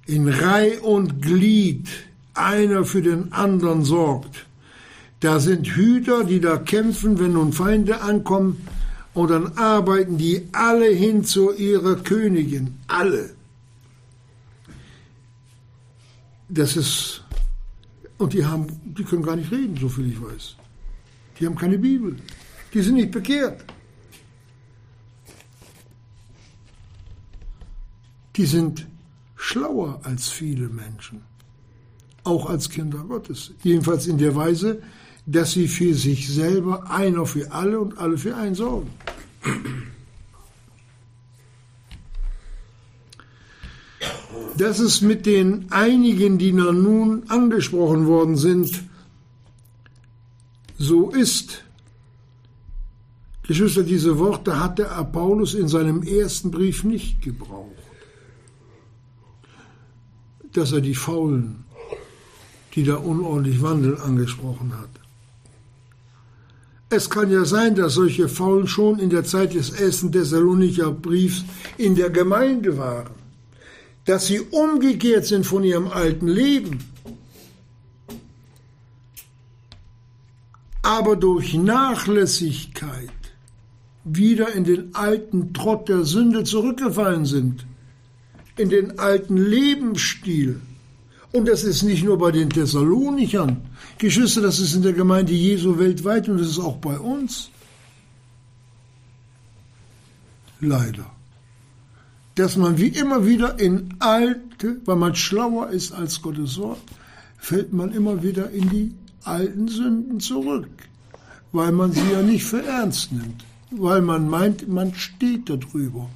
In 0.07 0.29
Reih 0.29 0.81
und 0.81 1.22
Glied 1.22 1.89
einer 2.35 2.85
für 2.85 3.03
den 3.03 3.33
anderen 3.33 3.85
sorgt. 3.85 4.47
Da 5.20 5.41
sind 5.41 5.66
Hüter, 5.66 6.24
die 6.24 6.41
da 6.41 6.59
kämpfen, 6.59 7.18
wenn 7.18 7.33
nun 7.33 7.53
Feinde 7.53 8.03
ankommen, 8.03 8.59
und 9.17 9.31
dann 9.31 9.57
arbeiten 9.57 10.19
die 10.19 10.47
alle 10.53 10.89
hin 10.89 11.25
zu 11.25 11.51
ihrer 11.55 11.97
Königin. 11.97 12.79
Alle. 12.87 13.35
Das 16.51 16.77
ist, 16.77 17.25
und 18.19 18.35
die 18.35 18.45
haben, 18.45 18.67
die 18.85 19.05
können 19.05 19.23
gar 19.23 19.37
nicht 19.37 19.51
reden, 19.51 19.75
so 19.79 19.89
viel 19.89 20.12
ich 20.12 20.23
weiß. 20.23 20.57
Die 21.41 21.47
haben 21.47 21.57
keine 21.57 21.79
Bibel. 21.79 22.14
Die 22.75 22.83
sind 22.83 22.97
nicht 22.97 23.11
bekehrt. 23.11 23.64
Die 28.37 28.45
sind 28.45 28.87
schlauer 29.35 29.99
als 30.03 30.29
viele 30.29 30.69
Menschen. 30.69 31.23
Auch 32.23 32.51
als 32.51 32.69
Kinder 32.69 32.99
Gottes. 32.99 33.55
Jedenfalls 33.62 34.07
in 34.09 34.19
der 34.19 34.37
Weise, 34.37 34.83
dass 35.27 35.53
sie 35.53 35.66
für 35.66 35.93
sich 35.95 36.33
selber 36.33 36.89
einer 36.89 37.27
für 37.27 37.51
alle 37.51 37.81
und 37.81 37.99
alle 37.99 38.16
für 38.16 38.37
einen 38.37 38.55
sorgen. 38.55 38.91
Dass 44.57 44.79
es 44.79 45.01
mit 45.03 45.27
den 45.27 45.70
einigen, 45.70 46.39
die 46.39 46.53
nun 46.53 47.24
angesprochen 47.29 48.07
worden 48.07 48.37
sind, 48.37 48.85
so 50.79 51.11
ist. 51.11 51.64
Geschwister, 53.43 53.83
diese 53.83 54.18
Worte 54.18 54.61
hat 54.61 54.79
der 54.79 54.87
Paulus 55.05 55.55
in 55.55 55.68
seinem 55.68 56.03
ersten 56.03 56.51
Brief 56.51 56.85
nicht 56.85 57.20
gebraucht. 57.20 57.72
Dass 60.53 60.72
er 60.72 60.81
die 60.81 60.95
Faulen, 60.95 61.64
die 62.74 62.85
da 62.85 62.97
unordentlich 62.97 63.61
wandeln, 63.61 64.01
angesprochen 64.01 64.72
hat. 64.79 65.06
Es 66.89 67.11
kann 67.11 67.32
ja 67.32 67.45
sein, 67.45 67.74
dass 67.74 67.95
solche 67.95 68.28
Faulen 68.28 68.68
schon 68.68 69.01
in 69.01 69.11
der 69.11 69.24
Zeit 69.24 69.55
des 69.55 69.70
ersten 69.70 70.12
Thessalonicher 70.12 70.93
Briefs 70.93 71.45
in 71.78 71.97
der 71.97 72.11
Gemeinde 72.11 72.78
waren, 72.78 73.11
dass 74.05 74.26
sie 74.28 74.41
umgekehrt 74.41 75.26
sind 75.26 75.45
von 75.45 75.64
ihrem 75.64 75.89
alten 75.89 76.28
Leben, 76.28 76.78
aber 80.82 81.16
durch 81.16 81.55
Nachlässigkeit 81.55 83.11
wieder 84.05 84.53
in 84.53 84.62
den 84.62 84.95
alten 84.95 85.53
Trott 85.53 85.89
der 85.89 86.05
Sünde 86.05 86.45
zurückgefallen 86.45 87.26
sind, 87.26 87.66
in 88.57 88.68
den 88.68 89.01
alten 89.01 89.37
Lebensstil. 89.37 90.61
Und 91.37 91.47
das 91.49 91.64
ist 91.64 91.82
nicht 91.82 92.03
nur 92.03 92.16
bei 92.16 92.30
den 92.30 92.49
Thessalonichern. 92.49 93.59
Geschwister, 93.99 94.41
das 94.41 94.59
ist 94.59 94.74
in 94.74 94.80
der 94.80 94.95
Gemeinde 94.95 95.34
Jesu 95.34 95.78
weltweit 95.78 96.30
und 96.30 96.39
das 96.39 96.49
ist 96.49 96.59
auch 96.59 96.78
bei 96.78 96.99
uns. 96.99 97.51
Leider. 100.61 101.05
Dass 102.37 102.57
man 102.57 102.78
wie 102.78 102.89
immer 102.89 103.26
wieder 103.26 103.59
in 103.59 103.97
alte, 103.99 104.80
weil 104.87 104.97
man 104.97 105.14
schlauer 105.14 105.68
ist 105.68 105.93
als 105.93 106.22
Gottes 106.22 106.57
Wort, 106.57 106.80
fällt 107.37 107.70
man 107.74 107.93
immer 107.93 108.22
wieder 108.22 108.51
in 108.51 108.70
die 108.70 108.95
alten 109.22 109.68
Sünden 109.68 110.20
zurück, 110.20 110.70
weil 111.53 111.72
man 111.72 111.93
sie 111.93 112.12
ja 112.12 112.22
nicht 112.22 112.45
für 112.45 112.64
ernst 112.64 113.12
nimmt, 113.12 113.45
weil 113.72 114.01
man 114.01 114.30
meint, 114.30 114.68
man 114.68 114.95
steht 114.95 115.51
darüber. 115.51 116.09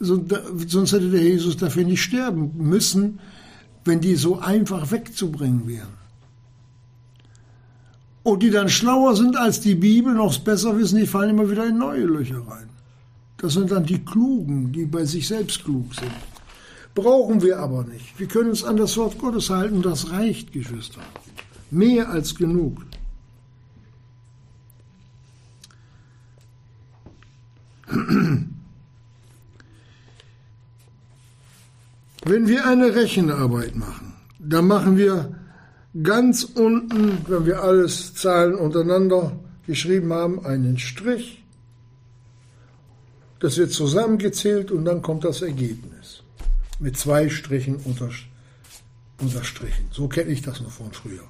Sonst 0.00 0.92
hätte 0.92 1.10
der 1.10 1.22
Jesus 1.22 1.58
dafür 1.58 1.84
nicht 1.84 2.02
sterben 2.02 2.52
müssen, 2.56 3.18
wenn 3.86 4.00
die 4.00 4.16
so 4.16 4.38
einfach 4.38 4.90
wegzubringen 4.90 5.66
wären. 5.66 5.96
Und 8.22 8.42
die 8.42 8.50
dann 8.50 8.68
schlauer 8.68 9.14
sind 9.14 9.36
als 9.36 9.60
die 9.60 9.76
Bibel, 9.76 10.12
noch 10.14 10.36
besser 10.38 10.76
wissen, 10.76 10.98
die 10.98 11.06
fallen 11.06 11.30
immer 11.30 11.48
wieder 11.50 11.66
in 11.66 11.78
neue 11.78 12.04
Löcher 12.04 12.42
rein. 12.48 12.68
Das 13.36 13.52
sind 13.52 13.70
dann 13.70 13.86
die 13.86 14.04
Klugen, 14.04 14.72
die 14.72 14.86
bei 14.86 15.04
sich 15.04 15.28
selbst 15.28 15.64
klug 15.64 15.94
sind. 15.94 16.10
Brauchen 16.94 17.42
wir 17.42 17.58
aber 17.58 17.84
nicht. 17.84 18.18
Wir 18.18 18.26
können 18.26 18.50
uns 18.50 18.64
an 18.64 18.76
das 18.76 18.96
Wort 18.96 19.18
Gottes 19.18 19.50
halten, 19.50 19.82
das 19.82 20.10
reicht, 20.10 20.52
Geschwister. 20.52 21.02
Mehr 21.70 22.08
als 22.08 22.34
genug. 22.34 22.84
Wenn 32.24 32.48
wir 32.48 32.66
eine 32.66 32.94
Rechenarbeit 32.94 33.76
machen, 33.76 34.14
dann 34.38 34.66
machen 34.66 34.96
wir 34.96 35.34
ganz 36.02 36.44
unten, 36.44 37.18
wenn 37.28 37.46
wir 37.46 37.62
alles 37.62 38.14
Zahlen 38.14 38.54
untereinander 38.54 39.38
geschrieben 39.66 40.12
haben, 40.12 40.44
einen 40.44 40.78
Strich. 40.78 41.44
Das 43.40 43.58
wird 43.58 43.72
zusammengezählt 43.72 44.70
und 44.70 44.84
dann 44.84 45.02
kommt 45.02 45.24
das 45.24 45.42
Ergebnis. 45.42 46.22
Mit 46.78 46.96
zwei 46.96 47.28
Strichen 47.28 47.76
unterstrichen. 49.18 49.86
So 49.90 50.08
kenne 50.08 50.30
ich 50.30 50.42
das 50.42 50.60
noch 50.60 50.70
von 50.70 50.92
früher. 50.92 51.24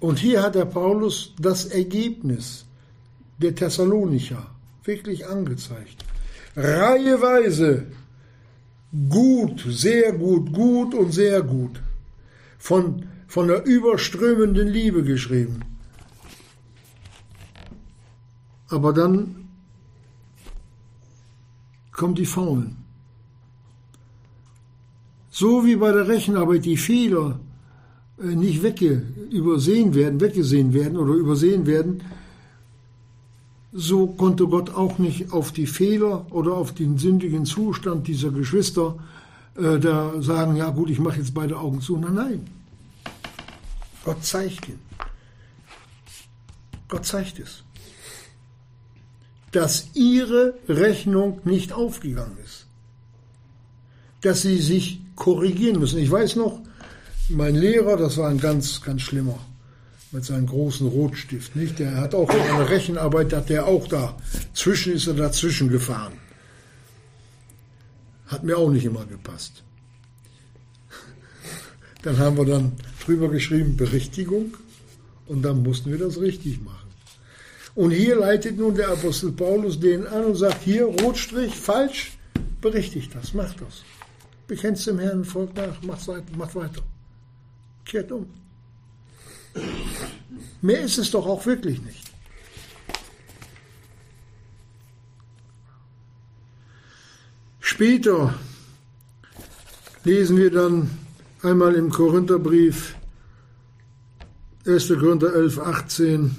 Und 0.00 0.18
hier 0.18 0.42
hat 0.42 0.54
der 0.54 0.66
Paulus 0.66 1.34
das 1.38 1.66
Ergebnis 1.66 2.66
der 3.38 3.54
Thessalonicher 3.54 4.50
wirklich 4.84 5.26
angezeigt. 5.26 6.05
Reiheweise 6.56 7.86
gut, 9.08 9.64
sehr 9.68 10.12
gut, 10.12 10.52
gut 10.52 10.94
und 10.94 11.12
sehr 11.12 11.42
gut. 11.42 11.82
Von, 12.58 13.06
von 13.28 13.48
der 13.48 13.64
überströmenden 13.64 14.68
Liebe 14.68 15.04
geschrieben. 15.04 15.60
Aber 18.68 18.92
dann 18.92 19.48
kommen 21.92 22.14
die 22.14 22.26
Faulen. 22.26 22.76
So 25.30 25.66
wie 25.66 25.76
bei 25.76 25.92
der 25.92 26.08
Rechenarbeit 26.08 26.64
die 26.64 26.78
Fehler 26.78 27.38
äh, 28.18 28.34
nicht 28.34 28.62
wegge 28.62 29.02
übersehen 29.30 29.94
werden, 29.94 30.20
weggesehen 30.20 30.72
werden 30.72 30.96
oder 30.96 31.12
übersehen 31.12 31.66
werden, 31.66 32.02
so 33.76 34.06
konnte 34.06 34.46
Gott 34.46 34.70
auch 34.70 34.98
nicht 34.98 35.32
auf 35.32 35.52
die 35.52 35.66
Fehler 35.66 36.26
oder 36.30 36.54
auf 36.54 36.72
den 36.72 36.96
sündigen 36.96 37.44
Zustand 37.44 38.08
dieser 38.08 38.30
Geschwister 38.30 38.96
äh, 39.56 39.78
da 39.78 40.20
sagen, 40.22 40.56
ja 40.56 40.70
gut, 40.70 40.88
ich 40.88 40.98
mache 40.98 41.18
jetzt 41.18 41.34
beide 41.34 41.58
Augen 41.58 41.82
zu. 41.82 41.98
Nein, 41.98 42.14
nein. 42.14 42.46
Gott 44.02 44.24
zeigt 44.24 44.68
ihn. 44.68 44.78
Gott 46.88 47.04
zeigt 47.04 47.38
es. 47.38 47.64
Dass 49.52 49.90
ihre 49.94 50.54
Rechnung 50.68 51.40
nicht 51.44 51.72
aufgegangen 51.72 52.38
ist. 52.44 52.66
Dass 54.22 54.42
sie 54.42 54.58
sich 54.58 55.00
korrigieren 55.16 55.80
müssen. 55.80 55.98
Ich 55.98 56.10
weiß 56.10 56.36
noch, 56.36 56.60
mein 57.28 57.54
Lehrer, 57.54 57.96
das 57.96 58.16
war 58.16 58.30
ein 58.30 58.38
ganz, 58.38 58.80
ganz 58.80 59.02
schlimmer, 59.02 59.38
mit 60.16 60.24
seinem 60.24 60.46
großen 60.46 60.86
Rotstift, 60.86 61.54
nicht? 61.56 61.78
Der 61.78 61.94
hat 61.96 62.14
auch 62.14 62.30
eine 62.30 62.70
Rechenarbeit, 62.70 63.34
hat 63.34 63.50
der 63.50 63.66
auch 63.66 63.86
da. 63.86 64.16
Zwischen 64.54 64.94
ist 64.94 65.06
er 65.06 65.12
dazwischen 65.12 65.68
gefahren. 65.68 66.14
Hat 68.26 68.42
mir 68.42 68.56
auch 68.56 68.70
nicht 68.70 68.86
immer 68.86 69.04
gepasst. 69.04 69.62
Dann 72.02 72.18
haben 72.18 72.38
wir 72.38 72.46
dann 72.46 72.72
drüber 73.04 73.28
geschrieben, 73.28 73.76
Berichtigung, 73.76 74.56
und 75.26 75.42
dann 75.42 75.62
mussten 75.62 75.90
wir 75.90 75.98
das 75.98 76.18
richtig 76.18 76.62
machen. 76.64 76.88
Und 77.74 77.90
hier 77.90 78.16
leitet 78.16 78.56
nun 78.56 78.74
der 78.74 78.88
Apostel 78.88 79.32
Paulus 79.32 79.78
den 79.78 80.06
an 80.06 80.24
und 80.24 80.36
sagt, 80.36 80.62
hier, 80.62 80.86
Rotstrich, 80.86 81.54
falsch, 81.54 82.16
berichtigt 82.62 83.14
das, 83.14 83.34
macht 83.34 83.60
das. 83.60 83.82
Bekennst 84.46 84.86
dem 84.86 84.98
Herrn, 84.98 85.24
folgt 85.24 85.56
nach, 85.56 85.82
macht 85.82 86.54
weiter. 86.54 86.82
Kehrt 87.84 88.10
um. 88.12 88.26
Mehr 90.62 90.80
ist 90.80 90.98
es 90.98 91.10
doch 91.10 91.26
auch 91.26 91.44
wirklich 91.46 91.82
nicht. 91.82 92.02
Später 97.60 98.34
lesen 100.04 100.36
wir 100.36 100.50
dann 100.50 100.90
einmal 101.42 101.74
im 101.74 101.90
Korintherbrief 101.90 102.94
1. 104.66 104.88
Korinther 104.88 105.34
11, 105.34 105.58
18, 105.58 106.36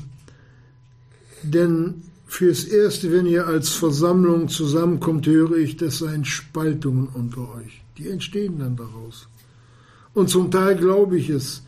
denn 1.43 2.03
fürs 2.25 2.65
Erste, 2.65 3.11
wenn 3.11 3.25
ihr 3.25 3.47
als 3.47 3.69
Versammlung 3.69 4.49
zusammenkommt, 4.49 5.27
höre 5.27 5.57
ich, 5.57 5.77
das 5.77 5.99
seien 5.99 6.25
Spaltungen 6.25 7.07
unter 7.07 7.53
euch. 7.55 7.81
Die 7.97 8.09
entstehen 8.09 8.59
dann 8.59 8.75
daraus. 8.75 9.27
Und 10.13 10.29
zum 10.29 10.51
Teil 10.51 10.75
glaube 10.75 11.17
ich 11.17 11.29
es. 11.29 11.63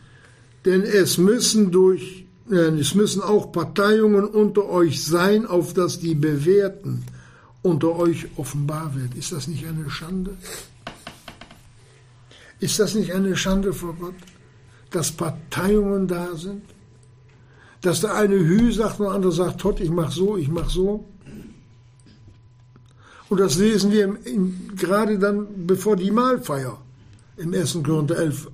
Denn 0.64 0.82
es 0.82 1.18
müssen 1.18 1.70
durch, 1.70 2.26
äh, 2.50 2.78
es 2.78 2.94
müssen 2.94 3.22
auch 3.22 3.52
Parteiungen 3.52 4.24
unter 4.24 4.68
euch 4.68 5.04
sein, 5.04 5.46
auf 5.46 5.72
dass 5.72 6.00
die 6.00 6.14
Bewährten 6.14 7.04
unter 7.62 7.96
euch 7.96 8.26
offenbar 8.36 8.94
werden. 8.94 9.12
Ist 9.16 9.32
das 9.32 9.46
nicht 9.46 9.66
eine 9.66 9.88
Schande? 9.90 10.36
Ist 12.58 12.78
das 12.78 12.94
nicht 12.94 13.12
eine 13.12 13.36
Schande 13.36 13.72
vor 13.72 13.94
Gott, 13.98 14.14
dass 14.90 15.12
Parteiungen 15.12 16.06
da 16.06 16.34
sind? 16.36 16.62
Dass 17.80 18.02
der 18.02 18.14
eine 18.14 18.36
Hü 18.36 18.70
sagt 18.72 19.00
und 19.00 19.06
der 19.06 19.14
andere 19.14 19.32
sagt, 19.32 19.62
Gott, 19.62 19.80
ich 19.80 19.90
mach 19.90 20.10
so, 20.10 20.36
ich 20.36 20.48
mach 20.48 20.68
so. 20.68 21.06
Und 23.30 23.40
das 23.40 23.56
lesen 23.56 23.92
wir 23.92 24.04
im, 24.04 24.18
in, 24.24 24.76
gerade 24.76 25.18
dann 25.18 25.66
bevor 25.66 25.96
die 25.96 26.10
Mahlfeier 26.10 26.78
im 27.36 27.54
1. 27.54 27.78
Korinther 27.82 28.18
11, 28.18 28.50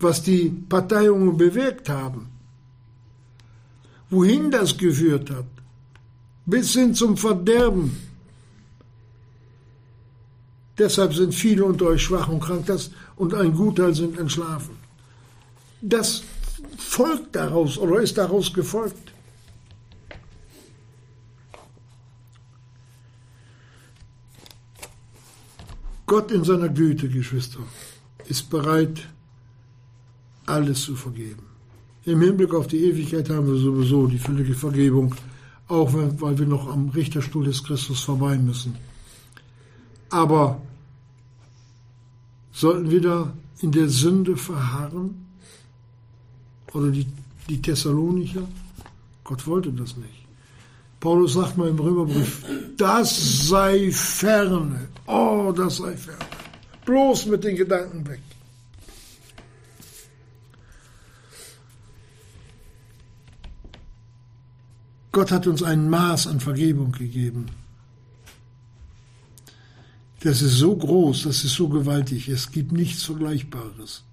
was 0.00 0.22
die 0.22 0.50
Parteiungen 0.68 1.36
bewirkt 1.36 1.88
haben, 1.88 2.28
wohin 4.10 4.50
das 4.50 4.76
geführt 4.76 5.30
hat, 5.30 5.46
bis 6.46 6.72
hin 6.72 6.94
zum 6.94 7.16
Verderben. 7.16 7.96
Deshalb 10.78 11.14
sind 11.14 11.34
viele 11.34 11.64
unter 11.64 11.86
euch 11.86 12.02
schwach 12.02 12.28
und 12.28 12.40
krank 12.40 12.66
das, 12.66 12.90
und 13.16 13.34
ein 13.34 13.52
Gutteil 13.54 13.94
sind 13.94 14.16
entschlafen. 14.16 14.76
Das 15.80 16.22
folgt 16.76 17.34
daraus 17.34 17.76
oder 17.78 18.00
ist 18.00 18.16
daraus 18.16 18.52
gefolgt. 18.52 19.12
Gott 26.06 26.30
in 26.30 26.42
seiner 26.42 26.70
Güte, 26.70 27.08
Geschwister, 27.08 27.60
ist 28.28 28.48
bereit, 28.48 29.08
alles 30.48 30.82
zu 30.82 30.96
vergeben. 30.96 31.42
Im 32.04 32.20
Hinblick 32.20 32.54
auf 32.54 32.66
die 32.66 32.84
Ewigkeit 32.84 33.28
haben 33.30 33.46
wir 33.46 33.58
sowieso 33.58 34.06
die 34.06 34.18
völlige 34.18 34.54
Vergebung, 34.54 35.14
auch 35.68 35.92
weil 35.92 36.38
wir 36.38 36.46
noch 36.46 36.68
am 36.68 36.88
Richterstuhl 36.90 37.44
des 37.44 37.62
Christus 37.62 38.00
vorbei 38.02 38.38
müssen. 38.38 38.76
Aber 40.10 40.60
sollten 42.52 42.90
wir 42.90 43.00
da 43.00 43.32
in 43.60 43.72
der 43.72 43.88
Sünde 43.88 44.36
verharren? 44.36 45.26
Oder 46.72 46.90
die, 46.90 47.06
die 47.48 47.60
Thessalonicher? 47.60 48.48
Gott 49.24 49.46
wollte 49.46 49.72
das 49.72 49.96
nicht. 49.96 50.24
Paulus 51.00 51.34
sagt 51.34 51.56
mal 51.56 51.68
im 51.68 51.78
Römerbrief, 51.78 52.44
das 52.76 53.48
sei 53.48 53.90
ferne. 53.92 54.88
Oh, 55.06 55.52
das 55.56 55.76
sei 55.76 55.96
ferne. 55.96 56.18
Bloß 56.84 57.26
mit 57.26 57.44
den 57.44 57.56
Gedanken 57.56 58.06
weg. 58.08 58.20
Gott 65.18 65.32
hat 65.32 65.48
uns 65.48 65.64
ein 65.64 65.90
Maß 65.90 66.28
an 66.28 66.38
Vergebung 66.38 66.92
gegeben. 66.92 67.46
Das 70.20 70.42
ist 70.42 70.58
so 70.58 70.76
groß, 70.76 71.24
das 71.24 71.42
ist 71.42 71.56
so 71.56 71.68
gewaltig, 71.68 72.28
es 72.28 72.52
gibt 72.52 72.70
nichts 72.70 73.02
Vergleichbares. 73.02 74.04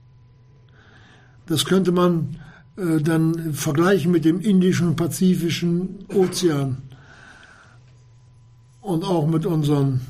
Das 1.45 1.65
könnte 1.65 1.91
man 1.91 2.39
äh, 2.75 3.01
dann 3.01 3.53
vergleichen 3.53 4.11
mit 4.11 4.25
dem 4.25 4.41
Indischen 4.41 4.87
und 4.87 4.95
Pazifischen 4.95 6.05
Ozean 6.11 6.77
und 8.81 9.03
auch 9.03 9.27
mit 9.27 9.45
unserem 9.45 10.01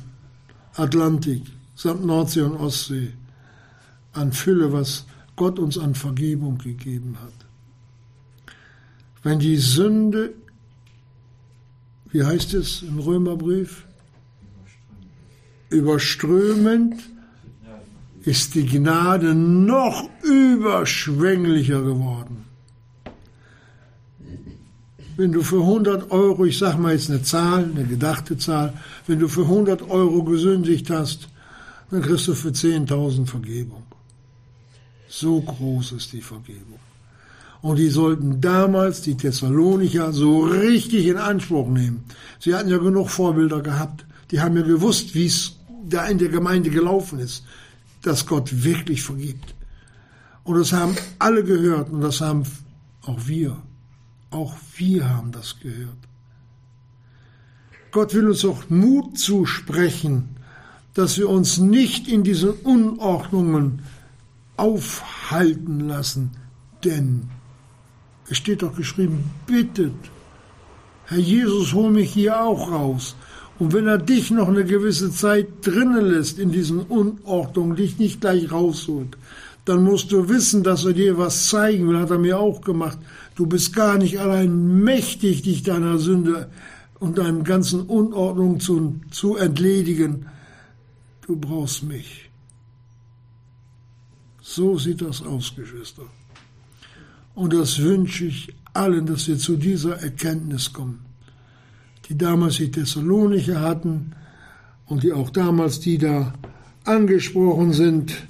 Atlantik 0.76 1.42
samt 1.74 2.06
Nordsee 2.06 2.40
und 2.40 2.56
Ostsee 2.56 3.12
an 4.14 4.32
Fülle, 4.32 4.72
was 4.72 5.04
Gott 5.36 5.58
uns 5.58 5.76
an 5.76 5.94
Vergebung 5.94 6.56
gegeben 6.56 7.18
hat. 7.20 8.54
Wenn 9.22 9.40
die 9.40 9.58
Sünde, 9.58 10.32
wie 12.16 12.24
heißt 12.24 12.54
es 12.54 12.80
im 12.80 12.98
Römerbrief, 12.98 13.84
überströmend 15.68 16.94
ist 18.22 18.54
die 18.54 18.64
Gnade 18.64 19.34
noch 19.34 20.08
überschwänglicher 20.22 21.82
geworden 21.82 22.46
wenn 25.16 25.32
du 25.32 25.42
für 25.42 25.60
100 25.60 26.10
Euro, 26.10 26.44
ich 26.44 26.58
sag 26.58 26.78
mal 26.78 26.92
jetzt 26.92 27.10
eine 27.10 27.22
Zahl, 27.22 27.64
eine 27.64 27.84
gedachte 27.84 28.36
Zahl, 28.36 28.74
wenn 29.06 29.18
du 29.18 29.28
für 29.28 29.42
100 29.42 29.82
Euro 29.90 30.22
gesündigt 30.22 30.90
hast, 30.90 31.28
dann 31.90 32.02
kriegst 32.02 32.28
du 32.28 32.34
für 32.34 32.50
10.000 32.50 33.26
Vergebung. 33.26 33.82
So 35.08 35.40
groß 35.40 35.92
ist 35.92 36.12
die 36.12 36.20
Vergebung. 36.20 36.80
Und 37.62 37.76
die 37.76 37.88
sollten 37.88 38.40
damals 38.40 39.02
die 39.02 39.16
Thessalonicher 39.16 40.12
so 40.12 40.40
richtig 40.40 41.06
in 41.06 41.16
Anspruch 41.16 41.68
nehmen. 41.68 42.04
Sie 42.38 42.54
hatten 42.54 42.68
ja 42.68 42.78
genug 42.78 43.10
Vorbilder 43.10 43.60
gehabt. 43.60 44.04
Die 44.30 44.40
haben 44.40 44.56
ja 44.56 44.62
gewusst, 44.62 45.14
wie 45.14 45.26
es 45.26 45.56
da 45.88 46.06
in 46.06 46.18
der 46.18 46.28
Gemeinde 46.28 46.70
gelaufen 46.70 47.18
ist, 47.18 47.44
dass 48.02 48.26
Gott 48.26 48.64
wirklich 48.64 49.02
vergibt. 49.02 49.54
Und 50.44 50.58
das 50.58 50.72
haben 50.72 50.96
alle 51.18 51.42
gehört 51.42 51.90
und 51.90 52.00
das 52.00 52.20
haben 52.20 52.44
auch 53.02 53.26
wir 53.26 53.56
auch 54.30 54.54
wir 54.76 55.08
haben 55.08 55.32
das 55.32 55.58
gehört. 55.60 55.96
Gott 57.90 58.14
will 58.14 58.28
uns 58.28 58.44
auch 58.44 58.68
Mut 58.68 59.18
zusprechen, 59.18 60.36
dass 60.94 61.18
wir 61.18 61.28
uns 61.28 61.58
nicht 61.58 62.08
in 62.08 62.22
diesen 62.22 62.50
Unordnungen 62.50 63.82
aufhalten 64.56 65.80
lassen, 65.80 66.32
denn? 66.84 67.30
Es 68.28 68.38
steht 68.38 68.62
doch 68.62 68.74
geschrieben, 68.74 69.30
bittet. 69.46 69.94
Herr 71.06 71.18
Jesus, 71.18 71.72
hol 71.72 71.90
mich 71.90 72.12
hier 72.12 72.42
auch 72.42 72.70
raus. 72.70 73.14
Und 73.58 73.72
wenn 73.72 73.86
er 73.86 73.98
dich 73.98 74.30
noch 74.30 74.48
eine 74.48 74.64
gewisse 74.64 75.10
Zeit 75.10 75.46
drinnen 75.62 76.04
lässt 76.04 76.38
in 76.38 76.50
diesen 76.50 76.80
Unordnungen, 76.80 77.76
dich 77.76 77.98
nicht 77.98 78.20
gleich 78.20 78.50
rausholt, 78.50 79.16
dann 79.64 79.82
musst 79.82 80.12
du 80.12 80.28
wissen, 80.28 80.62
dass 80.62 80.84
er 80.84 80.92
dir 80.92 81.18
was 81.18 81.48
zeigen 81.48 81.88
will, 81.88 81.98
hat 81.98 82.10
er 82.10 82.18
mir 82.18 82.38
auch 82.38 82.60
gemacht. 82.60 82.98
Du 83.34 83.46
bist 83.46 83.74
gar 83.74 83.98
nicht 83.98 84.20
allein 84.20 84.82
mächtig, 84.82 85.42
dich 85.42 85.62
deiner 85.62 85.98
Sünde 85.98 86.50
und 87.00 87.18
deinen 87.18 87.44
ganzen 87.44 87.82
Unordnungen 87.82 88.60
zu, 88.60 89.00
zu 89.10 89.36
entledigen. 89.36 90.26
Du 91.26 91.36
brauchst 91.36 91.82
mich. 91.82 92.30
So 94.40 94.78
sieht 94.78 95.02
das 95.02 95.22
aus, 95.22 95.52
Geschwister. 95.56 96.04
Und 97.36 97.52
das 97.52 97.78
wünsche 97.80 98.24
ich 98.24 98.48
allen, 98.72 99.04
dass 99.04 99.28
wir 99.28 99.36
zu 99.36 99.56
dieser 99.56 100.00
Erkenntnis 100.00 100.72
kommen, 100.72 101.04
die 102.08 102.16
damals 102.16 102.56
die 102.56 102.70
Thessalonicher 102.70 103.60
hatten 103.60 104.12
und 104.86 105.02
die 105.02 105.12
auch 105.12 105.28
damals 105.28 105.78
die 105.78 105.98
da 105.98 106.32
angesprochen 106.84 107.74
sind, 107.74 108.26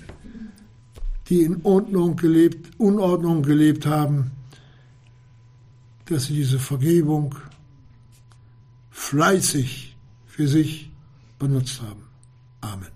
die 1.29 1.43
in 1.43 1.65
Ordnung 1.65 2.17
gelebt, 2.17 2.69
Unordnung 2.79 3.45
gelebt 3.45 3.87
haben, 3.87 4.33
dass 6.07 6.25
sie 6.25 6.35
diese 6.35 6.59
Vergebung 6.59 7.37
fleißig 8.91 9.97
für 10.27 10.49
sich 10.49 10.91
benutzt 11.39 11.81
haben. 11.81 12.03
Amen. 12.61 12.96